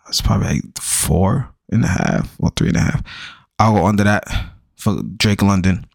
It's 0.08 0.20
probably 0.20 0.48
like 0.48 0.78
four 0.78 1.54
and 1.70 1.84
a 1.84 1.88
half 1.88 2.36
or 2.38 2.50
three 2.50 2.68
and 2.68 2.76
a 2.76 2.80
half. 2.80 3.02
I'll 3.58 3.76
go 3.76 3.86
under 3.86 4.04
that 4.04 4.24
for 4.80 5.02
Drake 5.16 5.42
London. 5.42 5.86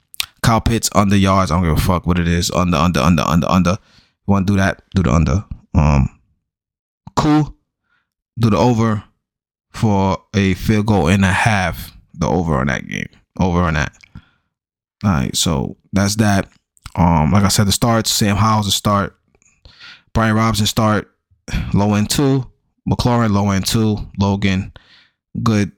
Kyle 0.42 0.62
Pitts 0.62 0.90
under 0.94 1.16
yards. 1.16 1.52
I 1.52 1.56
don't 1.56 1.64
give 1.64 1.78
a 1.78 1.82
fuck 1.82 2.06
what 2.06 2.20
it 2.20 2.28
is. 2.28 2.52
Under, 2.52 2.78
under, 2.78 3.00
under, 3.00 3.24
under, 3.24 3.50
under. 3.50 3.72
You 3.72 4.32
want 4.32 4.48
to 4.48 4.54
do 4.54 4.58
that? 4.58 4.84
Do 4.94 5.04
the 5.04 5.12
under. 5.12 5.44
Um, 5.74 6.20
cool. 7.16 7.56
Do 8.38 8.50
the 8.50 8.58
over 8.58 9.04
for 9.72 10.24
a 10.36 10.54
field 10.54 10.86
goal 10.88 11.08
and 11.10 11.26
a 11.26 11.32
half. 11.32 11.92
the 12.14 12.28
over 12.28 12.56
on 12.56 12.68
that 12.68 12.88
game. 12.88 13.10
Over 13.40 13.60
on 13.62 13.74
that. 13.74 13.94
All 15.04 15.12
right, 15.12 15.36
so 15.36 15.78
that's 15.92 16.16
that. 16.18 16.48
Um, 16.96 17.32
like 17.32 17.44
I 17.44 17.50
said, 17.50 17.68
the 17.68 17.72
starts, 17.72 18.10
Sam 18.10 18.38
Howell's 18.38 18.68
the 18.68 18.72
start. 18.72 19.18
Brian 20.14 20.36
Robinson 20.36 20.66
start 20.66 21.12
low 21.74 21.94
end 21.94 22.10
two. 22.10 22.50
McLaurin 22.90 23.32
low 23.32 23.50
end 23.50 23.66
two. 23.66 23.98
Logan, 24.18 24.72
good 25.44 25.72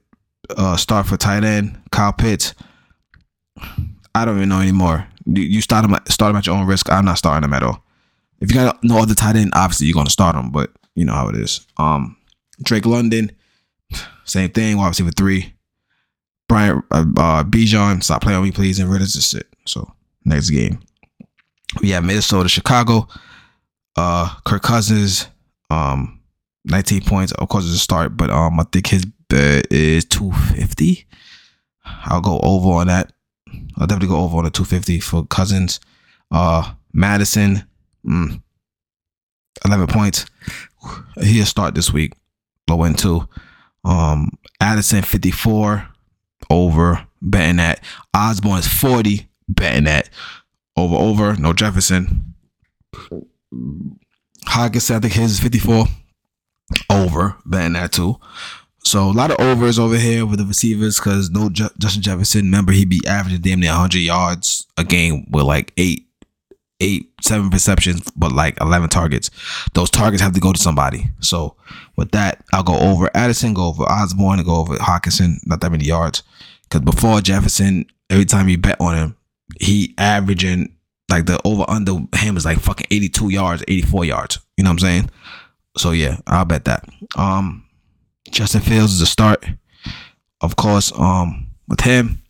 uh, 0.56 0.76
start 0.76 1.06
for 1.06 1.16
tight 1.16 1.44
end. 1.44 1.80
Kyle 1.90 2.12
Pitts. 2.12 2.54
I 4.14 4.24
don't 4.24 4.36
even 4.36 4.48
know 4.48 4.60
anymore. 4.60 5.06
You, 5.26 5.42
you 5.42 5.60
start 5.60 5.88
them 5.88 5.98
start 6.08 6.30
him 6.30 6.36
at 6.36 6.46
your 6.46 6.56
own 6.56 6.66
risk. 6.66 6.90
I'm 6.90 7.04
not 7.04 7.18
starting 7.18 7.42
them 7.42 7.54
at 7.54 7.62
all. 7.62 7.82
If 8.40 8.50
you 8.50 8.54
got 8.54 8.82
no 8.82 8.98
other 8.98 9.14
tight 9.14 9.36
end, 9.36 9.52
obviously 9.54 9.86
you're 9.86 9.94
gonna 9.94 10.10
start 10.10 10.36
them, 10.36 10.50
but 10.50 10.70
you 10.94 11.04
know 11.04 11.12
how 11.12 11.28
it 11.28 11.36
is. 11.36 11.66
Um, 11.76 12.16
Drake 12.62 12.86
London, 12.86 13.32
same 14.24 14.50
thing. 14.50 14.76
Wide 14.76 14.88
receiver 14.88 15.10
three. 15.10 15.54
Brian 16.48 16.82
uh, 16.90 17.04
uh 17.16 17.44
Bijan, 17.44 18.02
stop 18.02 18.22
playing 18.22 18.38
on 18.38 18.44
me, 18.44 18.52
please. 18.52 18.78
And 18.78 18.90
Ridder's 18.90 19.14
just 19.14 19.30
sit. 19.30 19.46
So 19.66 19.92
next 20.24 20.50
game, 20.50 20.80
we 21.80 21.90
have 21.90 22.04
Minnesota, 22.04 22.48
Chicago. 22.48 23.08
Uh, 23.96 24.32
Kirk 24.44 24.62
Cousins, 24.62 25.26
um, 25.70 26.20
19 26.66 27.02
points. 27.02 27.32
Of 27.32 27.48
course, 27.48 27.64
it's 27.64 27.74
a 27.74 27.78
start, 27.78 28.16
but 28.16 28.30
um, 28.30 28.60
I 28.60 28.64
think 28.70 28.86
his 28.86 29.04
bet 29.04 29.66
is 29.72 30.04
250. 30.04 31.04
I'll 32.04 32.20
go 32.20 32.38
over 32.42 32.68
on 32.70 32.86
that. 32.86 33.12
I'll 33.76 33.86
definitely 33.86 34.14
go 34.14 34.22
over 34.22 34.38
on 34.38 34.44
the 34.44 34.50
250 34.50 35.00
for 35.00 35.26
Cousins. 35.26 35.80
Uh, 36.30 36.72
Mattison, 36.92 37.64
mm, 38.06 38.42
11 39.64 39.86
points. 39.86 40.26
He'll 41.20 41.46
start 41.46 41.74
this 41.74 41.92
week. 41.92 42.12
Low 42.68 42.82
end 42.84 42.98
two. 42.98 43.28
Um, 43.84 44.30
Addison 44.60 45.02
54 45.02 45.88
over 46.50 47.06
betting 47.22 47.56
that. 47.56 47.82
Osborn 48.14 48.58
is 48.58 48.66
40 48.66 49.28
betting 49.48 49.84
that 49.84 50.10
over 50.76 50.96
over. 50.96 51.36
No 51.36 51.52
Jefferson. 51.52 52.34
Hockenson, 54.46 54.96
I 54.96 55.00
think 55.00 55.14
his 55.14 55.32
is 55.32 55.40
54 55.40 55.86
over 56.90 57.36
betting 57.44 57.74
that 57.74 57.92
too. 57.92 58.18
So 58.88 59.10
a 59.10 59.12
lot 59.12 59.30
of 59.30 59.38
overs 59.38 59.78
over 59.78 59.98
here 59.98 60.24
with 60.24 60.38
the 60.38 60.46
receivers 60.46 60.98
because 60.98 61.28
no 61.28 61.50
Justin 61.50 62.00
Jefferson. 62.00 62.46
Remember, 62.46 62.72
he'd 62.72 62.88
be 62.88 63.02
averaging 63.06 63.42
damn 63.42 63.60
near 63.60 63.72
100 63.72 63.98
yards 63.98 64.66
a 64.78 64.84
game 64.84 65.26
with 65.30 65.44
like 65.44 65.74
eight, 65.76 66.06
eight, 66.80 67.12
seven 67.20 67.50
receptions, 67.50 68.10
but 68.16 68.32
like 68.32 68.58
11 68.62 68.88
targets. 68.88 69.30
Those 69.74 69.90
targets 69.90 70.22
have 70.22 70.32
to 70.32 70.40
go 70.40 70.54
to 70.54 70.58
somebody. 70.58 71.10
So 71.20 71.54
with 71.96 72.12
that, 72.12 72.42
I'll 72.54 72.62
go 72.62 72.78
over 72.78 73.10
Addison, 73.12 73.52
go 73.52 73.66
over 73.66 73.82
Osborn, 73.82 74.38
and 74.38 74.48
go 74.48 74.56
over 74.56 74.76
Hockenson. 74.76 75.46
Not 75.46 75.60
that 75.60 75.70
many 75.70 75.84
yards 75.84 76.22
because 76.62 76.80
before 76.80 77.20
Jefferson, 77.20 77.84
every 78.08 78.24
time 78.24 78.48
you 78.48 78.56
bet 78.56 78.80
on 78.80 78.96
him, 78.96 79.16
he 79.60 79.92
averaging 79.98 80.74
like 81.10 81.26
the 81.26 81.38
over 81.44 81.66
under 81.68 81.98
him 82.16 82.38
is 82.38 82.46
like 82.46 82.58
fucking 82.60 82.86
82 82.90 83.32
yards, 83.32 83.62
84 83.68 84.04
yards. 84.06 84.38
You 84.56 84.64
know 84.64 84.70
what 84.70 84.76
I'm 84.76 84.78
saying? 84.78 85.10
So 85.76 85.90
yeah, 85.90 86.16
I'll 86.26 86.46
bet 86.46 86.64
that. 86.64 86.88
Um 87.18 87.66
Justin 88.30 88.60
Fields 88.60 88.92
is 88.94 89.00
a 89.00 89.06
start. 89.06 89.44
Of 90.40 90.56
course, 90.56 90.92
um, 90.96 91.48
with 91.66 91.80
him. 91.80 92.22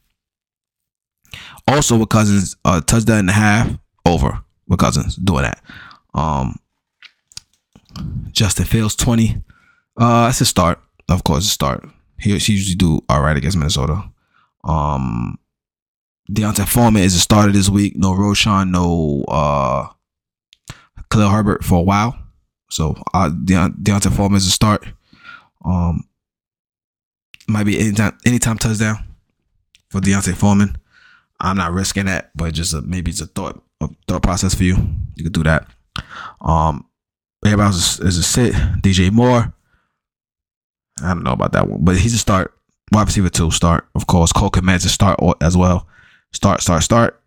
Also 1.67 1.99
with 1.99 2.09
Cousins, 2.09 2.57
uh 2.65 2.81
touchdown 2.81 3.19
and 3.19 3.29
a 3.31 3.35
half 3.35 3.71
over 4.07 4.41
with 4.69 4.79
Cousins 4.79 5.17
doing 5.17 5.43
that. 5.43 5.63
Um 6.15 6.57
Justin 8.33 8.65
Fields 8.65 8.97
20. 8.97 9.43
Uh 9.99 10.27
that's 10.27 10.41
a 10.41 10.47
start. 10.47 10.81
Of 11.11 11.25
course, 11.25 11.45
a 11.45 11.49
start. 11.51 11.87
He, 12.19 12.37
he 12.39 12.53
usually 12.55 12.75
do 12.75 13.01
all 13.11 13.21
right 13.21 13.37
against 13.37 13.59
Minnesota. 13.59 14.11
Um 14.65 15.39
D'Onta 16.33 16.67
Foreman 16.67 17.03
is 17.03 17.15
a 17.15 17.21
starter 17.21 17.53
this 17.53 17.69
week. 17.69 17.97
No 17.97 18.13
Roschon, 18.15 18.71
no 18.71 19.25
uh 19.29 19.89
Khalil 21.11 21.29
Herbert 21.29 21.65
for 21.65 21.81
a 21.81 21.83
while. 21.83 22.19
So 22.71 22.97
uh 23.13 23.29
De- 23.29 23.75
D'Onta 23.83 24.11
Foreman 24.11 24.39
is 24.39 24.47
a 24.47 24.51
start. 24.51 24.87
Um, 25.65 26.09
might 27.49 27.65
be 27.65 27.81
anytime 27.81 28.17
anytime 28.27 28.59
touchdown 28.59 29.05
for 29.91 30.01
D'Onta 30.01 30.35
Foreman. 30.35 30.77
I'm 31.41 31.57
not 31.57 31.73
risking 31.73 32.07
that, 32.07 32.31
but 32.35 32.53
just 32.53 32.75
a, 32.75 32.83
maybe 32.83 33.11
it's 33.11 33.21
a 33.21 33.27
thought 33.27 33.63
a 33.81 33.89
thought 34.07 34.23
process 34.23 34.55
for 34.55 34.65
you. 34.65 34.77
You 35.15 35.25
could 35.25 35.33
do 35.33 35.45
that. 35.45 35.67
Um, 36.41 36.87
everybody 37.45 37.67
else 37.67 38.01
is, 38.01 38.19
a 38.19 38.23
sit. 38.23 38.53
DJ 38.53 39.11
Moore. 39.11 39.53
I 41.03 41.09
don't 41.09 41.23
know 41.23 41.33
about 41.33 41.53
that 41.53 41.69
one, 41.69 41.85
but 41.85 41.97
he's 41.97 42.15
a 42.15 42.19
start. 42.19 42.53
Wide 42.93 43.07
receiver 43.07 43.29
two 43.29 43.51
start, 43.51 43.87
of 43.95 44.07
course. 44.07 44.33
Cole 44.33 44.51
Kmet's 44.51 44.85
a 44.85 44.89
start 44.89 45.21
as 45.41 45.57
well. 45.57 45.87
Start, 46.33 46.61
start, 46.61 46.83
start. 46.83 47.21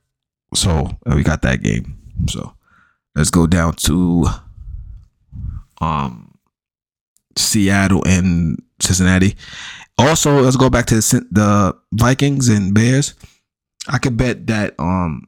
So 0.54 0.90
we 1.06 1.24
got 1.24 1.42
that 1.44 1.64
game. 1.64 1.98
So 2.28 2.54
let's 3.16 3.30
go 3.30 3.48
down 3.48 3.74
to 3.76 4.26
um 5.80 6.31
Seattle 7.38 8.04
and 8.06 8.62
Cincinnati. 8.80 9.36
Also, 9.98 10.42
let's 10.42 10.56
go 10.56 10.70
back 10.70 10.86
to 10.88 10.96
the, 10.96 11.28
the 11.32 11.78
Vikings 11.94 12.50
and 12.50 12.74
Bears. 12.74 13.14
I 13.88 13.98
could 13.98 14.18
bet 14.18 14.48
that 14.48 14.76
um 14.80 15.28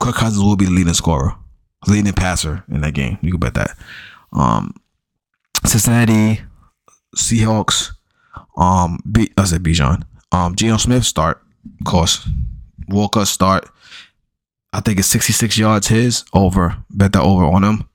Kirk 0.00 0.14
Cousins 0.14 0.42
will 0.42 0.56
be 0.56 0.64
the 0.64 0.70
leading 0.70 0.94
scorer, 0.94 1.34
leading 1.86 2.12
passer 2.12 2.64
in 2.70 2.80
that 2.80 2.94
game. 2.94 3.18
You 3.20 3.32
can 3.32 3.40
bet 3.40 3.54
that. 3.54 3.76
Um, 4.32 4.74
Cincinnati 5.64 6.40
Seahawks. 7.16 7.92
Um, 8.56 9.00
B, 9.10 9.30
I 9.36 9.44
said 9.44 9.62
Bijan. 9.62 10.02
Um, 10.32 10.54
Geno 10.54 10.76
Smith 10.76 11.04
start, 11.04 11.42
of 11.80 11.86
course. 11.86 12.28
Walker 12.88 13.24
start. 13.24 13.68
I 14.72 14.80
think 14.80 14.98
it's 14.98 15.08
66 15.08 15.58
yards 15.58 15.88
his 15.88 16.24
over. 16.32 16.76
Bet 16.90 17.12
that 17.12 17.22
over 17.22 17.44
on 17.44 17.64
him. 17.64 17.88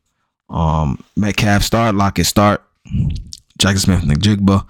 Um, 0.49 1.03
Metcalf 1.15 1.63
start. 1.63 1.95
Lockett 1.95 2.25
start. 2.25 2.61
Jaxon 3.59 3.79
Smith-Njigba, 3.79 4.67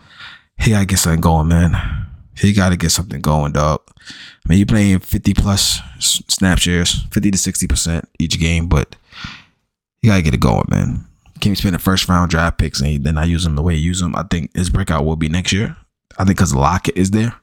he 0.57 0.71
gotta 0.71 0.85
get 0.85 0.99
something 0.99 1.21
going, 1.21 1.47
man. 1.47 2.07
He 2.37 2.53
gotta 2.53 2.77
get 2.77 2.91
something 2.91 3.21
going, 3.21 3.53
dog. 3.53 3.81
I 3.97 4.49
mean, 4.49 4.59
you're 4.59 4.65
playing 4.65 4.99
50 4.99 5.33
plus 5.33 5.79
snap 5.99 6.59
shares, 6.59 7.03
50 7.11 7.31
to 7.31 7.37
60% 7.37 8.05
each 8.19 8.39
game, 8.39 8.67
but 8.67 8.95
you 10.01 10.09
gotta 10.09 10.21
get 10.21 10.33
it 10.33 10.39
going, 10.39 10.65
man. 10.69 11.05
Can't 11.39 11.51
be 11.51 11.55
spending 11.55 11.79
first 11.79 12.07
round 12.07 12.29
draft 12.29 12.57
picks 12.57 12.81
and 12.81 13.03
then 13.03 13.17
I 13.17 13.25
use 13.25 13.43
them 13.43 13.55
the 13.55 13.61
way 13.61 13.75
you 13.75 13.81
use 13.81 13.99
them. 14.01 14.15
I 14.15 14.23
think 14.29 14.55
his 14.55 14.69
breakout 14.69 15.05
will 15.05 15.15
be 15.15 15.29
next 15.29 15.51
year. 15.51 15.75
I 16.17 16.23
think 16.23 16.37
because 16.37 16.55
Lockett 16.55 16.97
is 16.97 17.11
there. 17.11 17.35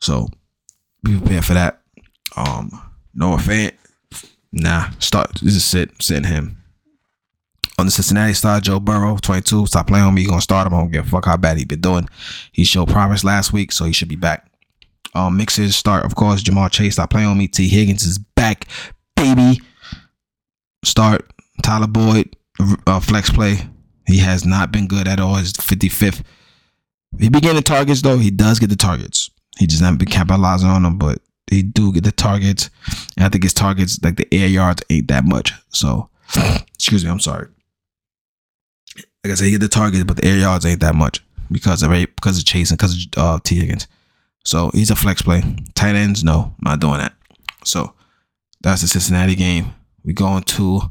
So 0.00 0.28
be 1.02 1.18
prepared 1.18 1.44
for 1.44 1.54
that. 1.54 1.80
Um, 2.36 2.70
Noah 3.14 3.38
Fant, 3.38 3.72
nah, 4.52 4.90
start. 4.98 5.40
This 5.42 5.54
is 5.54 5.64
sit, 5.64 5.90
him 6.08 6.61
on 7.78 7.86
the 7.86 7.92
Cincinnati 7.92 8.34
side, 8.34 8.64
Joe 8.64 8.80
Burrow, 8.80 9.16
22. 9.16 9.66
Stop 9.66 9.86
playing 9.86 10.04
on 10.04 10.14
me. 10.14 10.22
You're 10.22 10.28
going 10.28 10.38
to 10.38 10.42
start 10.42 10.66
him. 10.66 10.74
I 10.74 10.78
don't 10.78 10.90
give 10.90 11.06
a 11.06 11.08
fuck 11.08 11.24
how 11.24 11.36
bad 11.36 11.58
he 11.58 11.64
been 11.64 11.80
doing. 11.80 12.08
He 12.52 12.64
showed 12.64 12.88
promise 12.88 13.24
last 13.24 13.52
week, 13.52 13.72
so 13.72 13.84
he 13.84 13.92
should 13.92 14.08
be 14.08 14.16
back. 14.16 14.50
Um, 15.14 15.36
Mixes 15.36 15.76
start, 15.76 16.04
of 16.04 16.14
course. 16.14 16.42
Ja'Marr 16.42 16.70
Chase, 16.70 16.94
stop 16.94 17.10
playing 17.10 17.28
on 17.28 17.38
me. 17.38 17.48
Tee 17.48 17.68
Higgins 17.68 18.04
is 18.04 18.18
back, 18.18 18.66
baby. 19.16 19.60
Start. 20.84 21.28
Tyler 21.62 21.86
Boyd, 21.86 22.34
uh, 22.86 22.98
flex 22.98 23.30
play. 23.30 23.58
He 24.06 24.18
has 24.18 24.44
not 24.44 24.72
been 24.72 24.86
good 24.86 25.06
at 25.06 25.20
all. 25.20 25.36
He's 25.36 25.52
55th. 25.52 26.22
He 27.18 27.28
be 27.28 27.40
getting 27.40 27.56
the 27.56 27.62
targets, 27.62 28.02
though. 28.02 28.18
He 28.18 28.30
does 28.30 28.58
get 28.58 28.70
the 28.70 28.76
targets. 28.76 29.30
He 29.58 29.66
just 29.66 29.82
haven't 29.82 29.98
been 29.98 30.08
capitalizing 30.08 30.68
on 30.68 30.82
them, 30.82 30.98
but 30.98 31.18
he 31.50 31.62
do 31.62 31.92
get 31.92 32.04
the 32.04 32.12
targets. 32.12 32.70
And 33.16 33.26
I 33.26 33.28
think 33.28 33.44
his 33.44 33.54
targets, 33.54 34.02
like 34.02 34.16
the 34.16 34.26
air 34.32 34.48
yards, 34.48 34.82
ain't 34.90 35.08
that 35.08 35.24
much. 35.24 35.52
So, 35.68 36.08
excuse 36.74 37.04
me, 37.04 37.10
I'm 37.10 37.20
sorry 37.20 37.48
like 39.24 39.32
I 39.32 39.34
said, 39.34 39.44
he 39.46 39.52
hit 39.52 39.60
the 39.60 39.68
target, 39.68 40.06
but 40.06 40.16
the 40.16 40.24
air 40.24 40.38
yards 40.38 40.66
ain't 40.66 40.80
that 40.80 40.94
much 40.94 41.22
because 41.50 41.82
of 41.82 41.90
because 41.90 42.38
of 42.38 42.44
chasing, 42.44 42.76
because 42.76 43.06
of 43.16 43.22
uh, 43.22 43.38
Tee 43.42 43.60
Higgins. 43.60 43.86
So 44.44 44.70
he's 44.74 44.90
a 44.90 44.96
flex 44.96 45.22
play. 45.22 45.42
Tight 45.74 45.94
ends, 45.94 46.24
no, 46.24 46.54
I'm 46.58 46.70
not 46.70 46.80
doing 46.80 46.98
that. 46.98 47.14
So 47.64 47.94
that's 48.60 48.82
the 48.82 48.88
Cincinnati 48.88 49.36
game. 49.36 49.72
We 50.04 50.12
going 50.12 50.42
to 50.42 50.90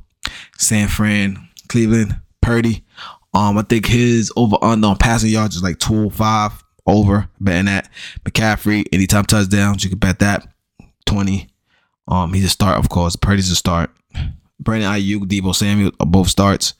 San 0.57 0.87
Fran, 0.87 1.49
Cleveland, 1.67 2.19
Purdy. 2.41 2.85
Um, 3.33 3.57
I 3.57 3.63
think 3.63 3.85
his 3.85 4.31
over 4.35 4.57
under 4.61 4.87
on 4.87 4.97
passing 4.97 5.31
yards 5.31 5.55
is 5.55 5.63
like 5.63 5.79
205 5.79 6.63
over. 6.87 7.27
Betting 7.39 7.65
that. 7.65 7.89
McCaffrey, 8.23 8.85
anytime 8.91 9.25
touchdowns, 9.25 9.83
you 9.83 9.89
can 9.89 9.99
bet 9.99 10.19
that. 10.19 10.47
20. 11.05 11.47
Um, 12.07 12.33
he's 12.33 12.45
a 12.45 12.49
start, 12.49 12.77
of 12.77 12.89
course. 12.89 13.15
Purdy's 13.15 13.51
a 13.51 13.55
start. 13.55 13.91
Brandon 14.59 14.91
Aiyuk, 14.91 15.23
Deebo 15.23 15.55
Samuel 15.55 15.91
both 15.99 16.29
starts. 16.29 16.73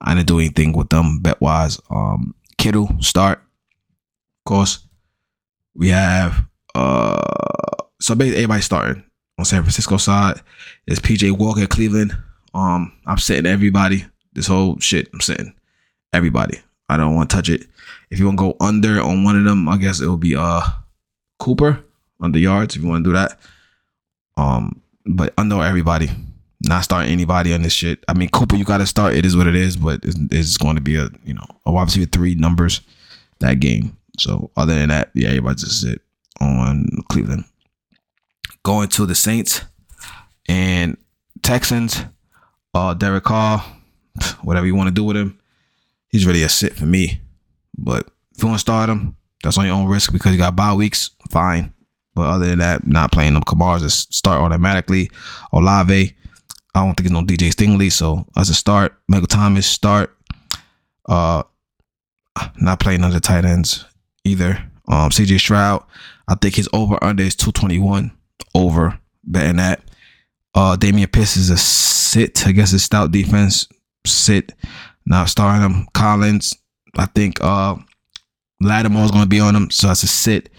I 0.00 0.14
didn't 0.14 0.28
do 0.28 0.38
anything 0.38 0.72
with 0.72 0.88
them 0.88 1.20
bet 1.20 1.40
wise. 1.40 1.80
Um, 1.90 2.34
Kittle 2.56 2.88
start, 3.00 3.38
of 3.38 4.44
course. 4.44 4.80
We 5.74 5.88
have 5.88 6.44
uh, 6.74 7.20
so 8.00 8.14
basically 8.14 8.38
everybody 8.38 8.62
starting 8.62 9.04
on 9.38 9.44
San 9.44 9.62
Francisco 9.62 9.96
side. 9.96 10.40
Is 10.86 11.00
PJ 11.00 11.36
Walker, 11.36 11.66
Cleveland. 11.66 12.16
Um, 12.54 12.92
I'm 13.06 13.18
sitting 13.18 13.46
everybody. 13.46 14.04
This 14.32 14.46
whole 14.46 14.78
shit, 14.78 15.08
I'm 15.12 15.20
sitting 15.20 15.54
everybody. 16.12 16.60
I 16.88 16.96
don't 16.96 17.14
want 17.14 17.30
to 17.30 17.36
touch 17.36 17.48
it. 17.48 17.66
If 18.10 18.18
you 18.18 18.26
want 18.26 18.38
to 18.38 18.44
go 18.44 18.56
under 18.60 19.00
on 19.02 19.24
one 19.24 19.36
of 19.36 19.44
them, 19.44 19.68
I 19.68 19.76
guess 19.76 20.00
it 20.00 20.06
will 20.06 20.16
be 20.16 20.36
uh 20.36 20.62
Cooper 21.38 21.84
under 22.20 22.38
yards 22.38 22.74
if 22.74 22.82
you 22.82 22.88
want 22.88 23.04
to 23.04 23.10
do 23.10 23.14
that. 23.14 23.38
Um, 24.36 24.80
but 25.06 25.34
under 25.38 25.62
everybody, 25.62 26.10
not 26.60 26.84
starting 26.84 27.12
anybody 27.12 27.54
on 27.54 27.62
this 27.62 27.72
shit. 27.72 28.04
I 28.08 28.14
mean, 28.14 28.28
Cooper, 28.30 28.56
you 28.56 28.64
got 28.64 28.78
to 28.78 28.86
start. 28.86 29.14
It 29.14 29.24
is 29.24 29.36
what 29.36 29.46
it 29.46 29.54
is, 29.54 29.76
but 29.76 30.00
it's, 30.02 30.18
it's 30.30 30.56
going 30.56 30.74
to 30.74 30.80
be 30.80 30.96
a 30.96 31.08
you 31.24 31.34
know 31.34 31.46
a 31.66 31.70
obviously 31.70 32.04
three 32.06 32.34
numbers 32.34 32.80
that 33.40 33.60
game. 33.60 33.96
So 34.18 34.50
other 34.56 34.74
than 34.74 34.88
that, 34.88 35.10
yeah, 35.14 35.28
you 35.28 35.38
everybody 35.38 35.56
just 35.56 35.80
sit 35.80 36.00
on 36.40 36.88
Cleveland. 37.08 37.44
Going 38.64 38.88
to 38.88 39.06
the 39.06 39.14
Saints 39.14 39.62
and 40.48 40.96
Texans. 41.42 42.04
Uh, 42.74 42.94
Derek 42.94 43.24
Carr, 43.24 43.64
whatever 44.42 44.66
you 44.66 44.74
want 44.74 44.88
to 44.88 44.94
do 44.94 45.04
with 45.04 45.16
him, 45.16 45.38
he's 46.10 46.26
really 46.26 46.42
a 46.42 46.48
sit 46.48 46.74
for 46.74 46.86
me. 46.86 47.20
But 47.76 48.08
if 48.34 48.42
you 48.42 48.48
want 48.48 48.58
to 48.58 48.60
start 48.60 48.90
him, 48.90 49.16
that's 49.42 49.58
on 49.58 49.66
your 49.66 49.74
own 49.74 49.86
risk 49.86 50.12
because 50.12 50.32
you 50.32 50.38
got 50.38 50.56
bye 50.56 50.74
weeks. 50.74 51.10
Fine. 51.30 51.72
But 52.14 52.28
other 52.28 52.46
than 52.46 52.58
that, 52.58 52.86
not 52.86 53.12
playing 53.12 53.34
them. 53.34 53.44
Kamara's 53.44 53.82
just 53.82 54.12
start 54.12 54.40
automatically. 54.40 55.10
Olave, 55.52 56.16
I 56.78 56.84
don't 56.84 56.94
think 56.94 57.06
it's 57.06 57.12
no 57.12 57.22
DJ 57.22 57.52
Stingley. 57.52 57.90
So 57.90 58.24
as 58.36 58.50
a 58.50 58.54
start, 58.54 58.94
Michael 59.08 59.26
Thomas 59.26 59.66
start. 59.66 60.16
Uh, 61.08 61.42
not 62.60 62.78
playing 62.78 63.02
under 63.02 63.18
tight 63.18 63.44
ends 63.44 63.84
either. 64.24 64.62
Um, 64.86 65.10
CJ 65.10 65.40
Stroud, 65.40 65.84
I 66.28 66.36
think 66.36 66.54
his 66.54 66.68
over 66.72 67.02
under 67.02 67.22
is 67.24 67.34
221 67.34 68.12
over 68.54 68.98
betting 69.24 69.56
that. 69.56 69.82
Uh, 70.54 70.76
Dameon 70.76 71.10
Pierce 71.10 71.36
is 71.36 71.50
a 71.50 71.56
sit 71.56 72.46
against 72.46 72.74
a 72.74 72.78
stout 72.78 73.10
defense. 73.10 73.66
Sit. 74.06 74.54
Not 75.04 75.28
starting 75.28 75.62
him. 75.62 75.86
Collins, 75.94 76.54
I 76.96 77.06
think 77.06 77.40
uh 77.42 77.76
Lattimore's 78.62 79.10
gonna 79.10 79.26
be 79.26 79.40
on 79.40 79.56
him, 79.56 79.70
so 79.70 79.88
that's 79.88 80.04
a 80.04 80.08
sit. 80.08 80.50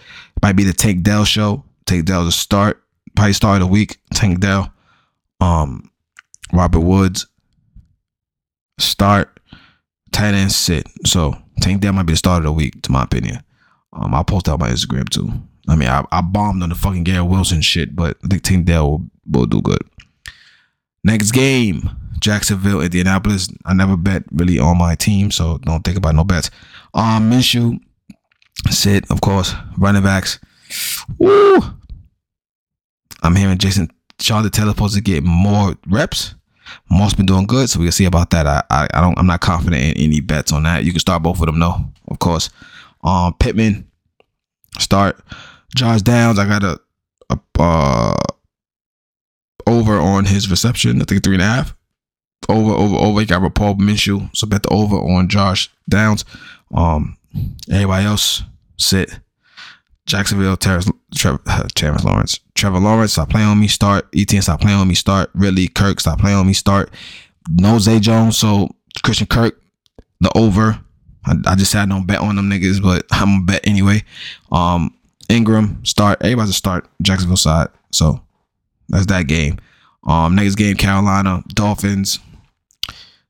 Might 0.42 0.56
be 0.56 0.64
the 0.64 0.74
Tank 0.74 1.04
Dell 1.04 1.24
show. 1.26 1.64
Tank 1.86 2.06
Dell 2.06 2.26
to 2.26 2.32
start. 2.32 2.84
Probably 3.16 3.34
start 3.34 3.62
of 3.62 3.68
the 3.68 3.72
week. 3.72 4.00
Tank 4.14 4.40
Dell. 4.40 4.74
Um 5.40 5.90
Robert 6.54 6.82
Woods. 6.82 7.28
Start. 8.80 9.40
Tight 10.12 10.34
end 10.34 10.52
sit. 10.52 10.88
So 11.06 11.36
Tank 11.62 11.82
Dell 11.82 11.94
might 11.94 12.04
be 12.04 12.14
the 12.14 12.18
start 12.18 12.40
of 12.40 12.46
the 12.46 12.52
week, 12.54 12.82
to 12.84 12.92
my 12.92 13.04
opinion. 13.04 13.44
Um, 13.94 14.14
I'll 14.14 14.24
post 14.24 14.46
that 14.46 14.54
on 14.54 14.60
my 14.60 14.70
Instagram 14.70 15.10
too. 15.10 15.32
I 15.68 15.76
mean, 15.76 15.90
I, 15.90 16.04
I 16.12 16.22
bombed 16.22 16.64
on 16.64 16.70
the 16.70 16.76
fucking 16.76 17.04
Garrett 17.04 17.30
Wilson 17.30 17.62
shit, 17.62 17.96
but 17.96 18.18
I 18.24 18.28
think 18.28 18.44
Tank 18.44 18.66
Dell 18.66 18.90
will, 18.90 19.10
will 19.32 19.46
do 19.46 19.62
good. 19.62 19.82
Next 21.04 21.32
game, 21.32 21.90
Jacksonville, 22.20 22.82
Indianapolis. 22.82 23.50
I 23.66 23.74
never 23.74 23.96
bet 23.96 24.24
really 24.32 24.60
on 24.60 24.78
my 24.78 24.96
team, 24.96 25.32
so 25.32 25.60
don't 25.60 25.84
think 25.84 25.98
about 25.98 26.16
no 26.16 26.24
bets. 26.24 26.50
Um, 26.94 27.32
Minshew, 27.32 27.80
sit, 28.70 29.10
of 29.12 29.22
course. 29.22 29.54
Running 29.78 30.04
backs. 30.04 30.40
Woo! 31.18 31.60
I'm 33.22 33.36
hearing 33.36 33.58
Jason 33.58 33.90
Charlotte 34.20 34.54
Taylor 34.54 34.72
supposed 34.72 34.96
to 34.96 35.02
get 35.02 35.24
more 35.24 35.76
reps. 35.88 36.36
Moss 36.90 37.14
been 37.14 37.26
doing 37.26 37.46
good, 37.46 37.70
so 37.70 37.80
we 37.80 37.86
can 37.86 37.92
see 37.92 38.06
about 38.06 38.30
that. 38.32 38.48
I, 38.48 38.64
I, 38.70 38.88
I 38.94 39.02
don't 39.02 39.18
I'm 39.18 39.28
not 39.28 39.42
confident 39.42 39.98
in 39.98 40.04
any 40.04 40.20
bets 40.20 40.52
on 40.52 40.64
that. 40.64 40.84
You 40.84 40.92
can 40.92 41.00
start 41.00 41.24
both 41.24 41.40
of 41.40 41.46
them 41.46 41.60
though, 41.60 41.76
of 42.08 42.20
course. 42.20 42.50
Um 43.04 43.34
Pittman, 43.40 43.90
start. 44.80 45.20
Josh 45.76 46.02
Downs, 46.02 46.40
I 46.40 46.48
got 46.48 46.64
a, 46.64 46.80
a 47.30 47.40
uh 47.60 48.16
over 49.68 50.00
on 50.00 50.26
his 50.26 50.50
reception. 50.50 51.02
I 51.02 51.06
think 51.06 51.24
three 51.24 51.36
and 51.36 51.44
a 51.44 51.46
half. 51.46 51.76
Over, 52.48 52.72
over, 52.72 52.96
over. 52.96 53.22
You 53.22 53.28
got 53.28 53.54
Paul 53.54 53.76
Minshew. 53.76 54.36
So 54.36 54.48
bet 54.48 54.64
the 54.64 54.70
over 54.70 54.96
on 54.96 55.28
Josh 55.28 55.70
Downs. 55.88 56.26
Um 56.74 57.18
everybody 57.70 58.06
else 58.06 58.44
sit. 58.78 59.20
Jacksonville, 60.10 60.58
Terrence, 60.58 60.90
Trevor, 61.16 61.40
Terrence 61.76 62.04
Lawrence. 62.04 62.40
Trevor 62.56 62.80
Lawrence, 62.80 63.14
stop 63.14 63.30
playing 63.30 63.48
on 63.48 63.60
me, 63.60 63.68
start. 63.68 64.12
ETN, 64.12 64.42
stop 64.42 64.60
playing 64.60 64.78
on 64.78 64.88
me, 64.88 64.96
start. 64.96 65.30
Ridley, 65.36 65.68
Kirk, 65.68 66.00
stop 66.00 66.20
playing 66.20 66.36
on 66.36 66.48
me, 66.48 66.54
start. 66.54 66.92
No 67.50 67.78
Zay 67.78 68.00
Jones, 68.00 68.38
so 68.38 68.70
Christian 69.04 69.28
Kirk, 69.28 69.62
the 70.20 70.36
over. 70.36 70.80
I, 71.26 71.36
I 71.46 71.56
just 71.56 71.72
said 71.72 71.84
I 71.84 71.86
don't 71.86 72.08
bet 72.08 72.20
on 72.20 72.36
them 72.36 72.50
niggas, 72.50 72.82
but 72.82 73.06
I'm 73.12 73.28
gonna 73.28 73.44
bet 73.44 73.68
anyway. 73.68 74.04
Um, 74.52 74.96
Ingram, 75.30 75.86
start. 75.86 76.18
Everybody's 76.22 76.50
a 76.50 76.54
start. 76.54 76.88
Jacksonville 77.04 77.38
side. 77.38 77.68
So 77.92 78.20
that's 78.90 79.06
that 79.06 79.28
game. 79.28 79.60
Um, 80.08 80.36
next 80.36 80.56
game, 80.56 80.76
Carolina 80.76 81.44
Dolphins. 81.50 82.18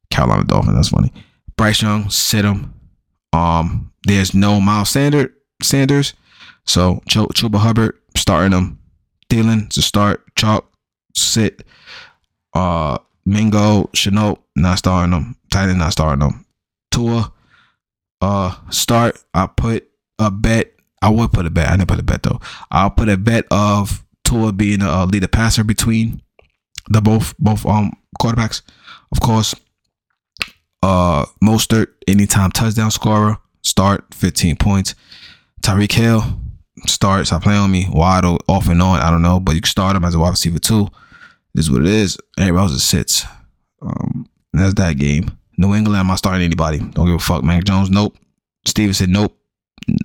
Carolina 0.09 0.45
Dolphins, 0.45 0.75
that's 0.75 0.89
funny. 0.89 1.11
Bryce 1.57 1.81
Young, 1.81 2.09
sit 2.09 2.45
him. 2.45 2.73
Um, 3.33 3.91
there's 4.05 4.33
no 4.33 4.61
Miles 4.61 4.89
Sanders. 4.89 5.29
Sanders. 5.61 6.13
So 6.69 7.01
Ch- 7.07 7.33
Chuba 7.33 7.57
Hubbard 7.57 7.97
starting 8.15 8.51
them. 8.51 8.79
Thielen 9.27 9.69
to 9.69 9.81
start. 9.81 10.23
Chark 10.35 10.65
sit. 11.15 11.63
Uh, 12.53 12.99
Mingo 13.25 13.89
Shenault 13.95 14.37
not 14.55 14.77
starting 14.77 15.11
them. 15.11 15.35
Titan 15.51 15.79
not 15.79 15.93
starting 15.93 16.19
them. 16.19 16.45
Tua 16.91 17.33
uh 18.21 18.55
start. 18.69 19.17
I 19.33 19.47
put 19.47 19.89
a 20.19 20.29
bet. 20.29 20.73
I 21.01 21.09
would 21.09 21.31
put 21.31 21.47
a 21.47 21.49
bet. 21.49 21.69
I 21.69 21.75
didn't 21.77 21.87
put 21.89 21.99
a 21.99 22.03
bet 22.03 22.21
though. 22.21 22.39
I'll 22.69 22.91
put 22.91 23.09
a 23.09 23.17
bet 23.17 23.45
of 23.49 24.05
Tua 24.23 24.53
being 24.53 24.83
a 24.83 25.05
leader 25.05 25.27
passer 25.27 25.63
between 25.63 26.21
the 26.87 27.01
both 27.01 27.35
both 27.39 27.65
um 27.65 27.93
quarterbacks. 28.21 28.61
Of 29.11 29.21
course, 29.21 29.55
uh 30.83 31.25
Mostert 31.43 31.87
anytime 32.07 32.51
touchdown 32.51 32.91
scorer 32.91 33.37
start 33.63 34.13
15 34.13 34.55
points. 34.57 34.93
Tyreek 35.61 35.93
Hill 35.93 36.39
start, 36.87 37.27
stop 37.27 37.43
playing 37.43 37.59
on 37.59 37.71
me. 37.71 37.87
Waddle 37.89 38.39
off 38.47 38.67
and 38.67 38.81
on. 38.81 38.99
I 38.99 39.09
don't 39.09 39.21
know, 39.21 39.39
but 39.39 39.55
you 39.55 39.61
can 39.61 39.69
start 39.69 39.95
him 39.95 40.05
as 40.05 40.15
a 40.15 40.19
wide 40.19 40.29
receiver 40.29 40.59
too. 40.59 40.87
This 41.53 41.65
is 41.65 41.71
what 41.71 41.81
it 41.81 41.87
is. 41.87 42.17
Everybody 42.37 42.61
else 42.61 42.71
is 42.73 42.83
sits. 42.83 43.25
Um, 43.81 44.27
that's 44.53 44.73
that 44.75 44.97
game. 44.97 45.31
New 45.57 45.73
England, 45.75 45.99
I'm 45.99 46.07
not 46.07 46.17
starting 46.17 46.43
anybody. 46.43 46.79
Don't 46.79 47.05
give 47.05 47.15
a 47.15 47.19
fuck. 47.19 47.43
Mac 47.43 47.63
Jones, 47.63 47.89
nope. 47.89 48.15
Steven 48.65 48.93
said 48.93 49.09
nope. 49.09 49.35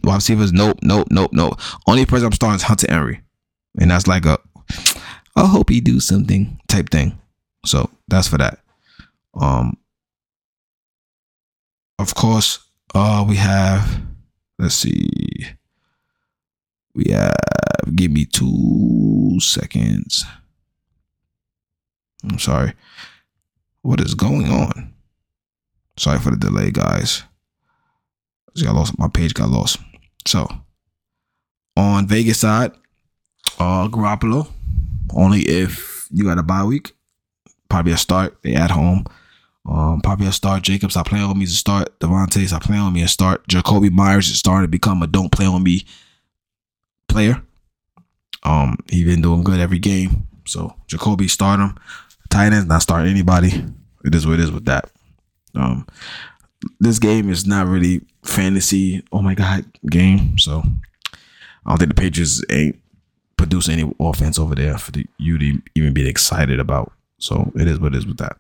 Wide 0.03 0.17
receivers, 0.17 0.53
nope, 0.53 0.79
nope, 0.83 1.09
nope, 1.11 1.31
nope. 1.33 1.61
Only 1.87 2.07
person 2.07 2.27
I'm 2.27 2.33
starting 2.33 2.57
is 2.57 2.63
Hunter 2.63 2.87
Henry, 2.89 3.21
and 3.79 3.91
that's 3.91 4.07
like 4.07 4.25
a 4.25 4.39
I 5.37 5.47
hope 5.47 5.71
he 5.71 5.81
do 5.81 6.01
something 6.01 6.61
type 6.69 6.91
thing. 6.91 7.19
So 7.67 7.91
that's 8.09 8.29
for 8.29 8.39
that. 8.39 8.61
Um, 9.35 9.77
of 11.99 12.15
course, 12.15 12.61
uh, 12.95 13.25
we 13.29 13.37
have. 13.37 14.03
Let's 14.59 14.77
see. 14.77 15.47
We 16.95 17.11
have. 17.13 17.35
Give 17.95 18.11
me 18.11 18.25
two 18.25 19.39
seconds. 19.41 20.25
I'm 22.23 22.39
sorry. 22.39 22.73
What 23.83 24.01
is 24.01 24.15
going 24.15 24.49
on? 24.49 24.95
Sorry 25.99 26.19
for 26.19 26.31
the 26.31 26.37
delay, 26.37 26.71
guys. 26.71 27.25
I 28.67 28.71
lost. 28.71 28.99
My 28.99 29.09
page 29.09 29.35
got 29.35 29.51
lost. 29.51 29.79
So, 30.27 30.49
on 31.77 32.07
Vegas 32.07 32.41
side, 32.41 32.73
uh, 33.59 33.89
Garoppolo. 33.89 34.49
Only 35.15 35.41
if 35.41 36.09
you 36.11 36.25
got 36.25 36.39
a 36.39 36.43
bye 36.43 36.65
week. 36.65 36.93
Probably 37.69 37.93
a 37.93 37.97
start. 37.97 38.37
They 38.43 38.55
at 38.55 38.71
home. 38.71 39.05
Um, 39.67 40.01
probably 40.01 40.27
a 40.27 40.33
start. 40.33 40.63
Jacobs, 40.63 40.97
I 40.97 41.03
play 41.03 41.21
on 41.21 41.39
me 41.39 41.47
to 41.47 41.53
start. 41.53 41.99
Davante, 41.99 42.53
I 42.53 42.59
play 42.59 42.79
on 42.79 42.93
me 42.93 43.03
to 43.03 43.09
start. 43.09 43.47
Jakobi 43.49 43.91
Meyers 43.91 44.29
is 44.29 44.39
starting 44.39 44.65
to 44.65 44.71
become 44.71 45.03
a 45.03 45.07
don't 45.07 45.33
play 45.33 45.47
on 45.47 45.63
me 45.63 45.85
player. 47.09 47.43
Um, 48.43 48.79
he 48.91 49.05
been 49.05 49.23
doing 49.23 49.43
good 49.43 49.61
every 49.61 49.79
game. 49.79 50.27
So 50.47 50.75
Jakobi 50.89 51.29
start 51.31 51.61
him. 51.61 51.77
Tight 52.31 52.53
ends 52.53 52.67
not 52.67 52.83
starting 52.83 53.11
anybody. 53.11 53.65
It 54.05 54.15
is 54.15 54.27
what 54.27 54.35
it 54.35 54.41
is 54.41 54.53
with 54.53 54.67
that. 54.67 54.91
Um, 55.55 55.87
this 56.81 56.99
game 56.99 57.31
is 57.31 57.47
not 57.47 57.67
really 57.67 58.03
fantasy. 58.25 59.03
Oh 59.13 59.23
my 59.23 59.35
god, 59.35 59.65
game. 59.89 60.39
So 60.39 60.63
I 61.65 61.71
don't 61.71 61.79
think 61.79 61.95
the 61.95 62.01
Patriots 62.01 62.43
ain't 62.51 62.79
produce 63.37 63.69
any 63.69 63.91
offense 64.01 64.39
over 64.39 64.55
there 64.55 64.79
for 64.79 64.93
the, 64.93 65.07
you 65.19 65.39
to 65.39 65.63
even 65.75 65.93
be 65.93 66.09
excited 66.09 66.61
about. 66.61 66.93
So 67.19 67.53
it 67.55 67.67
is 67.67 67.79
what 67.79 67.95
it 67.95 67.99
is 67.99 68.07
with 68.07 68.19
that. 68.19 68.37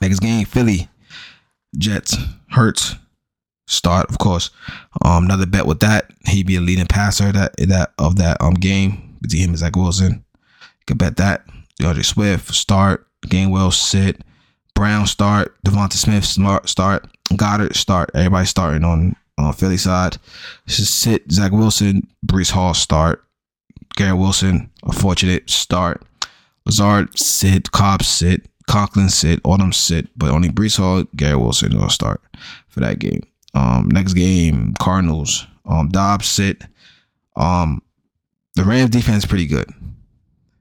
Next 0.00 0.20
game, 0.20 0.44
Philly 0.44 0.88
Jets 1.76 2.16
Hurts 2.50 2.96
start, 3.72 4.08
of 4.10 4.18
course. 4.18 4.50
Um, 5.04 5.24
another 5.24 5.46
bet 5.46 5.66
with 5.66 5.80
that, 5.80 6.10
he'd 6.26 6.46
be 6.46 6.56
a 6.56 6.60
leading 6.60 6.86
passer 6.86 7.32
that 7.32 7.56
that 7.56 7.92
of 7.98 8.16
that 8.16 8.40
um 8.40 8.54
game 8.54 9.16
between 9.20 9.42
him 9.42 9.50
and 9.50 9.58
Zach 9.58 9.76
Wilson. 9.76 10.24
You 10.60 10.84
could 10.86 10.98
bet 10.98 11.16
that. 11.16 11.46
D'Andre 11.78 12.02
Swift 12.02 12.54
start, 12.54 13.06
Gainwell 13.26 13.72
sit, 13.72 14.22
Brown 14.74 15.06
start, 15.06 15.56
Devonta 15.64 15.94
Smith 15.94 16.24
start, 16.24 17.08
Goedert 17.32 17.74
start. 17.74 18.10
Everybody 18.14 18.46
starting 18.46 18.84
on 18.84 19.16
on 19.38 19.52
Philly 19.54 19.76
side. 19.76 20.18
Just 20.66 21.00
sit 21.00 21.30
Zach 21.30 21.52
Wilson, 21.52 22.06
Breece 22.26 22.50
Hall 22.50 22.74
start, 22.74 23.24
Garrett 23.96 24.18
Wilson 24.18 24.70
fortunate 24.92 25.48
start, 25.50 26.02
Lazard 26.66 27.18
sit, 27.18 27.72
Cobb 27.72 28.02
sit, 28.02 28.48
Conklin 28.66 29.08
sit, 29.08 29.40
Autumn 29.44 29.72
sit, 29.72 30.08
but 30.16 30.30
only 30.30 30.48
Breece 30.48 30.78
Hall, 30.78 31.04
Garrett 31.16 31.40
Wilson 31.40 31.72
gonna 31.72 31.90
start 31.90 32.20
for 32.68 32.80
that 32.80 32.98
game. 32.98 33.22
Um, 33.54 33.88
next 33.88 34.14
game, 34.14 34.74
Cardinals. 34.78 35.46
Um, 35.66 35.88
Dobbs 35.88 36.26
sit. 36.26 36.64
Um, 37.36 37.82
the 38.54 38.64
Rams 38.64 38.90
defense 38.90 39.24
pretty 39.24 39.46
good. 39.46 39.68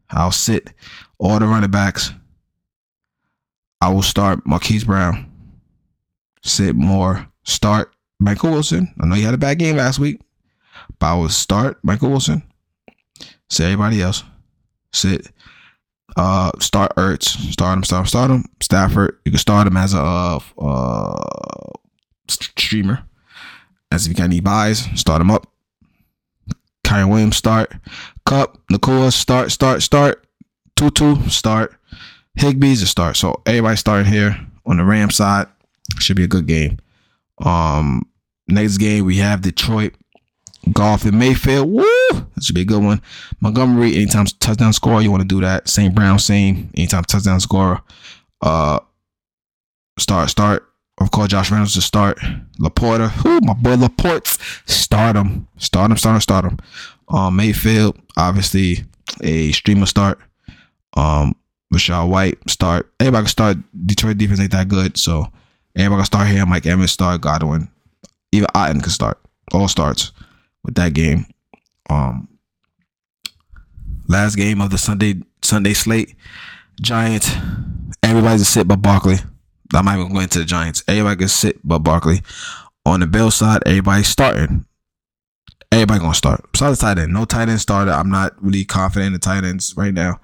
I'll 0.10 0.32
sit 0.32 0.74
all 1.18 1.40
the 1.40 1.48
running 1.48 1.72
backs. 1.72 2.14
I 3.82 3.90
will 3.90 4.02
start 4.02 4.46
Marquise 4.46 4.84
Brown. 4.84 5.32
Sit 6.44 6.76
more. 6.76 7.28
Start 7.44 7.94
Michael 8.20 8.52
Wilson. 8.52 8.94
I 9.00 9.06
know 9.06 9.16
you 9.16 9.26
had 9.26 9.34
a 9.34 9.40
bad 9.40 9.60
game 9.60 9.78
last 9.78 10.00
week, 10.00 10.22
but 11.00 11.08
I 11.08 11.16
will 11.16 11.30
start 11.30 11.80
Michael 11.84 12.10
Wilson. 12.10 12.44
Sit 13.50 13.66
everybody 13.66 14.02
else. 14.02 14.24
Sit. 14.94 15.28
Uh, 16.16 16.52
start 16.60 16.96
Ertz. 16.96 17.52
Start 17.52 17.78
him. 17.78 17.84
Start 17.84 18.02
him. 18.02 18.08
Start 18.08 18.32
him. 18.32 18.46
Stafford. 18.62 19.20
You 19.26 19.32
can 19.32 19.40
start 19.40 19.68
him 19.68 19.78
as 19.78 19.94
a 19.94 20.00
uh, 20.00 20.40
uh 20.60 21.72
streamer. 22.32 23.04
As 23.92 24.06
if 24.06 24.10
you 24.10 24.16
got 24.16 24.26
any 24.26 24.40
buys, 24.40 24.88
start 24.96 25.22
him 25.22 25.32
up. 25.32 25.48
Kyren 26.86 27.10
Williams 27.10 27.38
start. 27.38 27.74
Kupp, 28.26 28.58
Nacua 28.72 29.12
start, 29.12 29.52
start, 29.52 29.82
start. 29.82 30.26
Tutu 30.76 31.30
start. 31.30 31.76
Higbee's 32.38 32.82
a 32.82 32.88
start. 32.88 33.18
So 33.18 33.42
everybody 33.46 33.76
starting 33.78 34.12
here 34.12 34.38
on 34.66 34.78
the 34.78 34.84
Ram 34.84 35.10
side. 35.10 35.48
Should 36.00 36.16
be 36.16 36.24
a 36.24 36.28
good 36.28 36.48
game. 36.48 36.80
Um, 37.40 38.08
next 38.48 38.78
game 38.78 39.06
we 39.06 39.18
have 39.18 39.42
Detroit. 39.42 39.94
Goff 40.72 41.06
and 41.06 41.18
Mayfield. 41.18 41.70
Woo! 41.70 41.86
That 42.12 42.44
should 42.44 42.56
be 42.56 42.62
a 42.62 42.66
good 42.66 42.84
one. 42.84 43.02
Montgomery, 43.40 43.96
anytime 43.96 44.26
touchdown 44.40 44.74
score, 44.74 45.02
you 45.02 45.10
want 45.10 45.22
to 45.22 45.28
do 45.28 45.42
that. 45.42 45.68
St. 45.68 45.94
Brown, 45.94 46.20
same. 46.20 46.70
Anytime 46.76 47.04
touchdown 47.04 47.40
score. 47.40 47.82
Uh, 48.42 48.80
start, 49.98 50.30
start. 50.30 50.71
Of 51.02 51.10
course, 51.10 51.30
Josh 51.30 51.50
Reynolds 51.50 51.74
to 51.74 51.82
start. 51.82 52.20
Laporta, 52.60 53.10
who 53.10 53.42
my 53.42 53.54
boy 53.54 53.76
Laporte, 53.76 54.28
start 54.68 55.16
him, 55.16 55.48
start 55.58 55.90
him, 55.90 55.98
start 55.98 56.16
him, 56.16 56.22
start 56.22 56.46
him. 56.46 56.58
Um, 57.10 57.36
Mayfield, 57.36 58.00
obviously 58.16 58.86
a 59.24 59.52
streamer 59.52 59.88
start. 59.88 60.20
Um, 60.96 61.36
Rachaad 61.74 62.08
White 62.08 62.38
start. 62.48 62.92
Everybody 63.00 63.24
can 63.24 63.30
start. 63.30 63.58
Detroit 63.86 64.20
defense 64.20 64.40
ain't 64.40 64.52
that 64.52 64.68
good, 64.68 64.96
so 64.96 65.32
everybody 65.76 66.02
can 66.02 66.06
start 66.06 66.28
here. 66.28 66.46
Mike 66.46 66.68
Evans 66.68 66.92
start. 66.92 67.22
Godwin, 67.22 67.68
even 68.32 68.48
Otton 68.54 68.84
can 68.84 68.92
start. 68.92 69.20
All 69.54 69.68
starts 69.68 70.12
with 70.64 70.76
that 70.76 70.94
game. 70.94 71.26
Um, 71.90 72.28
last 74.08 74.36
game 74.36 74.62
of 74.62 74.70
the 74.70 74.78
Sunday 74.78 75.16
Sunday 75.42 75.74
slate. 75.74 76.14
Giants. 76.80 77.32
Everybody's 78.04 78.42
a 78.42 78.46
sit 78.46 78.68
but 78.68 78.84
Barkley. 78.84 79.18
I'm 79.74 79.86
not 79.86 79.98
even 79.98 80.12
going 80.12 80.24
into 80.24 80.40
the 80.40 80.46
Giants. 80.46 80.84
Everybody 80.88 81.18
can 81.18 81.28
sit 81.28 81.60
but 81.64 81.80
Barkley. 81.80 82.22
On 82.86 83.00
the 83.00 83.08
Bill 83.08 83.32
side, 83.32 83.62
everybody's 83.66 84.08
starting. 84.08 84.66
Everybody 85.72 86.00
gonna 86.00 86.14
start. 86.14 86.52
Besides 86.52 86.80
the 86.80 86.86
tight 86.86 86.98
end. 86.98 87.14
No 87.14 87.26
tight 87.26 87.48
end 87.48 87.62
starter. 87.62 87.92
I'm 87.92 88.10
not 88.10 88.34
really 88.44 88.66
confident 88.66 89.08
in 89.08 89.14
the 89.14 89.20
tight 89.20 89.44
ends 89.44 89.76
right 89.78 89.94
now. 89.94 90.20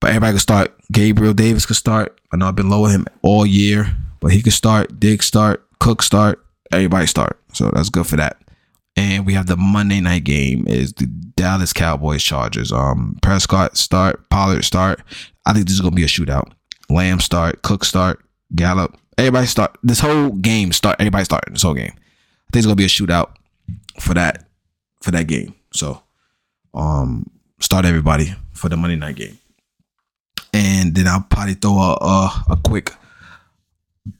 But 0.00 0.10
everybody 0.10 0.32
can 0.32 0.40
start. 0.40 0.74
Gabriel 0.92 1.34
Davis 1.34 1.66
could 1.66 1.76
start. 1.76 2.18
I 2.32 2.36
know 2.36 2.46
I've 2.46 2.56
been 2.56 2.70
low 2.70 2.86
him 2.86 3.06
all 3.22 3.44
year, 3.44 3.94
but 4.20 4.32
he 4.32 4.40
could 4.40 4.52
start. 4.52 4.98
Dig 5.00 5.22
start. 5.22 5.66
Cook 5.80 6.02
start. 6.02 6.44
Everybody 6.72 7.06
start. 7.06 7.38
So 7.52 7.70
that's 7.74 7.90
good 7.90 8.06
for 8.06 8.16
that. 8.16 8.38
And 8.96 9.26
we 9.26 9.34
have 9.34 9.46
the 9.46 9.56
Monday 9.56 10.00
night 10.00 10.24
game 10.24 10.66
is 10.66 10.92
the 10.94 11.06
Dallas 11.06 11.72
Cowboys 11.72 12.22
Chargers. 12.22 12.72
Um 12.72 13.18
Prescott 13.22 13.76
start, 13.76 14.28
Pollard 14.30 14.64
start. 14.64 15.00
I 15.46 15.52
think 15.52 15.66
this 15.66 15.74
is 15.74 15.80
gonna 15.80 15.94
be 15.94 16.04
a 16.04 16.08
shootout. 16.08 16.50
Lamb 16.90 17.20
start, 17.20 17.62
Cook 17.62 17.84
start, 17.84 18.24
Gallup. 18.54 18.96
Everybody 19.16 19.46
start 19.46 19.76
this 19.82 20.00
whole 20.00 20.30
game 20.30 20.72
start 20.72 20.96
everybody 20.98 21.24
starting 21.24 21.54
this 21.54 21.62
whole 21.62 21.74
game. 21.74 21.92
I 21.94 22.48
think 22.52 22.56
it's 22.56 22.66
gonna 22.66 22.76
be 22.76 22.84
a 22.84 22.88
shootout 22.88 23.30
for 24.00 24.14
that 24.14 24.48
for 25.02 25.10
that 25.10 25.26
game. 25.26 25.54
So 25.72 26.02
um 26.74 27.28
start 27.60 27.84
everybody 27.84 28.34
for 28.52 28.68
the 28.68 28.76
Monday 28.76 28.96
night 28.96 29.16
game. 29.16 29.38
And 30.52 30.94
then 30.94 31.06
I'll 31.08 31.26
probably 31.28 31.54
throw 31.54 31.76
a 31.78 31.98
a, 32.00 32.44
a 32.50 32.56
quick 32.64 32.92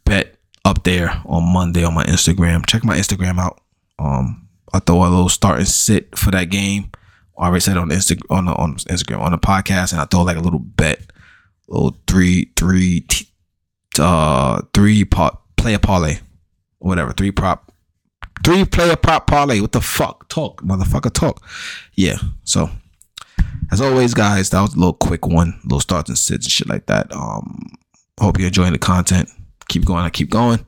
bet 0.04 0.36
up 0.64 0.84
there 0.84 1.22
on 1.24 1.52
Monday 1.52 1.84
on 1.84 1.94
my 1.94 2.04
Instagram. 2.04 2.66
Check 2.66 2.84
my 2.84 2.96
Instagram 2.96 3.38
out. 3.38 3.60
Um 3.98 4.48
I 4.72 4.80
throw 4.80 5.02
a 5.02 5.08
little 5.08 5.28
start 5.28 5.58
and 5.58 5.68
sit 5.68 6.16
for 6.16 6.30
that 6.30 6.50
game. 6.50 6.90
I 7.38 7.46
already 7.46 7.60
said 7.60 7.76
on 7.76 7.90
Insta 7.90 8.20
on 8.30 8.46
the, 8.46 8.52
on 8.54 8.76
Instagram 8.76 9.20
on 9.20 9.32
the 9.32 9.38
podcast, 9.38 9.92
and 9.92 10.00
I 10.00 10.04
throw 10.06 10.22
like 10.22 10.36
a 10.36 10.40
little 10.40 10.58
bet, 10.58 11.00
little 11.68 11.96
three 12.06 12.52
three 12.56 13.00
t- 13.02 13.27
uh 13.98 14.62
three 14.74 15.04
pot 15.04 15.42
player 15.56 15.78
parlay, 15.78 16.18
whatever 16.78 17.12
three 17.12 17.30
prop 17.30 17.72
three 18.44 18.64
player 18.64 18.96
prop 18.96 19.26
parlay. 19.26 19.60
What 19.60 19.72
the 19.72 19.80
fuck 19.80 20.28
talk, 20.28 20.62
motherfucker 20.62 21.12
talk? 21.12 21.44
Yeah. 21.94 22.18
So 22.44 22.70
as 23.70 23.80
always, 23.80 24.14
guys, 24.14 24.50
that 24.50 24.60
was 24.60 24.74
a 24.74 24.78
little 24.78 24.94
quick 24.94 25.26
one, 25.26 25.60
little 25.64 25.80
starts 25.80 26.08
and 26.08 26.18
sits 26.18 26.46
and 26.46 26.52
shit 26.52 26.68
like 26.68 26.86
that. 26.86 27.12
Um, 27.12 27.60
hope 28.18 28.38
you're 28.38 28.48
enjoying 28.48 28.72
the 28.72 28.78
content. 28.78 29.28
Keep 29.68 29.84
going. 29.84 30.04
I 30.04 30.10
keep 30.10 30.30
going. 30.30 30.64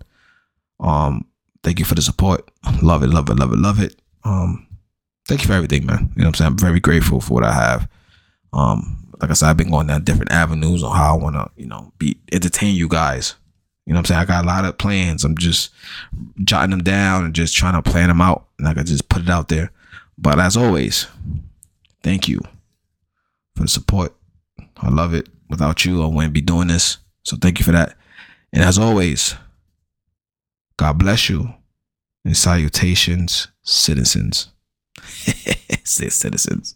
Um, 0.80 1.26
thank 1.62 1.78
you 1.78 1.84
for 1.84 1.94
the 1.94 2.02
support. 2.02 2.50
Love 2.82 3.02
it, 3.02 3.08
love 3.08 3.30
it, 3.30 3.38
love 3.38 3.52
it, 3.52 3.58
love 3.58 3.80
it. 3.80 3.96
Um, 4.24 4.66
thank 5.26 5.42
you 5.42 5.46
for 5.46 5.54
everything, 5.54 5.86
man. 5.86 6.12
You 6.16 6.22
know 6.22 6.28
what 6.28 6.28
I'm 6.28 6.34
saying? 6.34 6.50
I'm 6.52 6.58
very 6.58 6.80
grateful 6.80 7.20
for 7.20 7.34
what 7.34 7.44
I 7.44 7.52
have. 7.52 7.88
Um, 8.52 8.99
like 9.20 9.30
I 9.30 9.34
said, 9.34 9.50
I've 9.50 9.56
been 9.56 9.70
going 9.70 9.86
down 9.86 10.04
different 10.04 10.32
avenues 10.32 10.82
on 10.82 10.96
how 10.96 11.14
I 11.14 11.22
want 11.22 11.36
to, 11.36 11.50
you 11.56 11.66
know, 11.66 11.92
be 11.98 12.18
entertain 12.32 12.74
you 12.74 12.88
guys. 12.88 13.34
You 13.86 13.92
know 13.92 13.98
what 13.98 14.10
I'm 14.10 14.16
saying? 14.16 14.20
I 14.20 14.24
got 14.24 14.44
a 14.44 14.46
lot 14.46 14.64
of 14.64 14.78
plans. 14.78 15.24
I'm 15.24 15.36
just 15.36 15.70
jotting 16.44 16.70
them 16.70 16.82
down 16.82 17.24
and 17.24 17.34
just 17.34 17.56
trying 17.56 17.80
to 17.80 17.90
plan 17.90 18.08
them 18.08 18.20
out, 18.20 18.46
and 18.58 18.68
I 18.68 18.74
can 18.74 18.86
just 18.86 19.08
put 19.08 19.22
it 19.22 19.30
out 19.30 19.48
there. 19.48 19.72
But 20.16 20.38
as 20.38 20.56
always, 20.56 21.06
thank 22.02 22.28
you 22.28 22.40
for 23.56 23.62
the 23.62 23.68
support. 23.68 24.14
I 24.76 24.88
love 24.88 25.14
it. 25.14 25.28
Without 25.48 25.84
you, 25.84 26.02
I 26.02 26.06
wouldn't 26.06 26.32
be 26.32 26.40
doing 26.40 26.68
this. 26.68 26.98
So 27.24 27.36
thank 27.36 27.58
you 27.58 27.64
for 27.64 27.72
that. 27.72 27.96
And 28.52 28.62
as 28.62 28.78
always, 28.78 29.34
God 30.76 30.98
bless 30.98 31.28
you. 31.28 31.54
And 32.24 32.36
salutations, 32.36 33.48
citizens. 33.62 34.50
Say 35.84 36.08
citizens. 36.08 36.74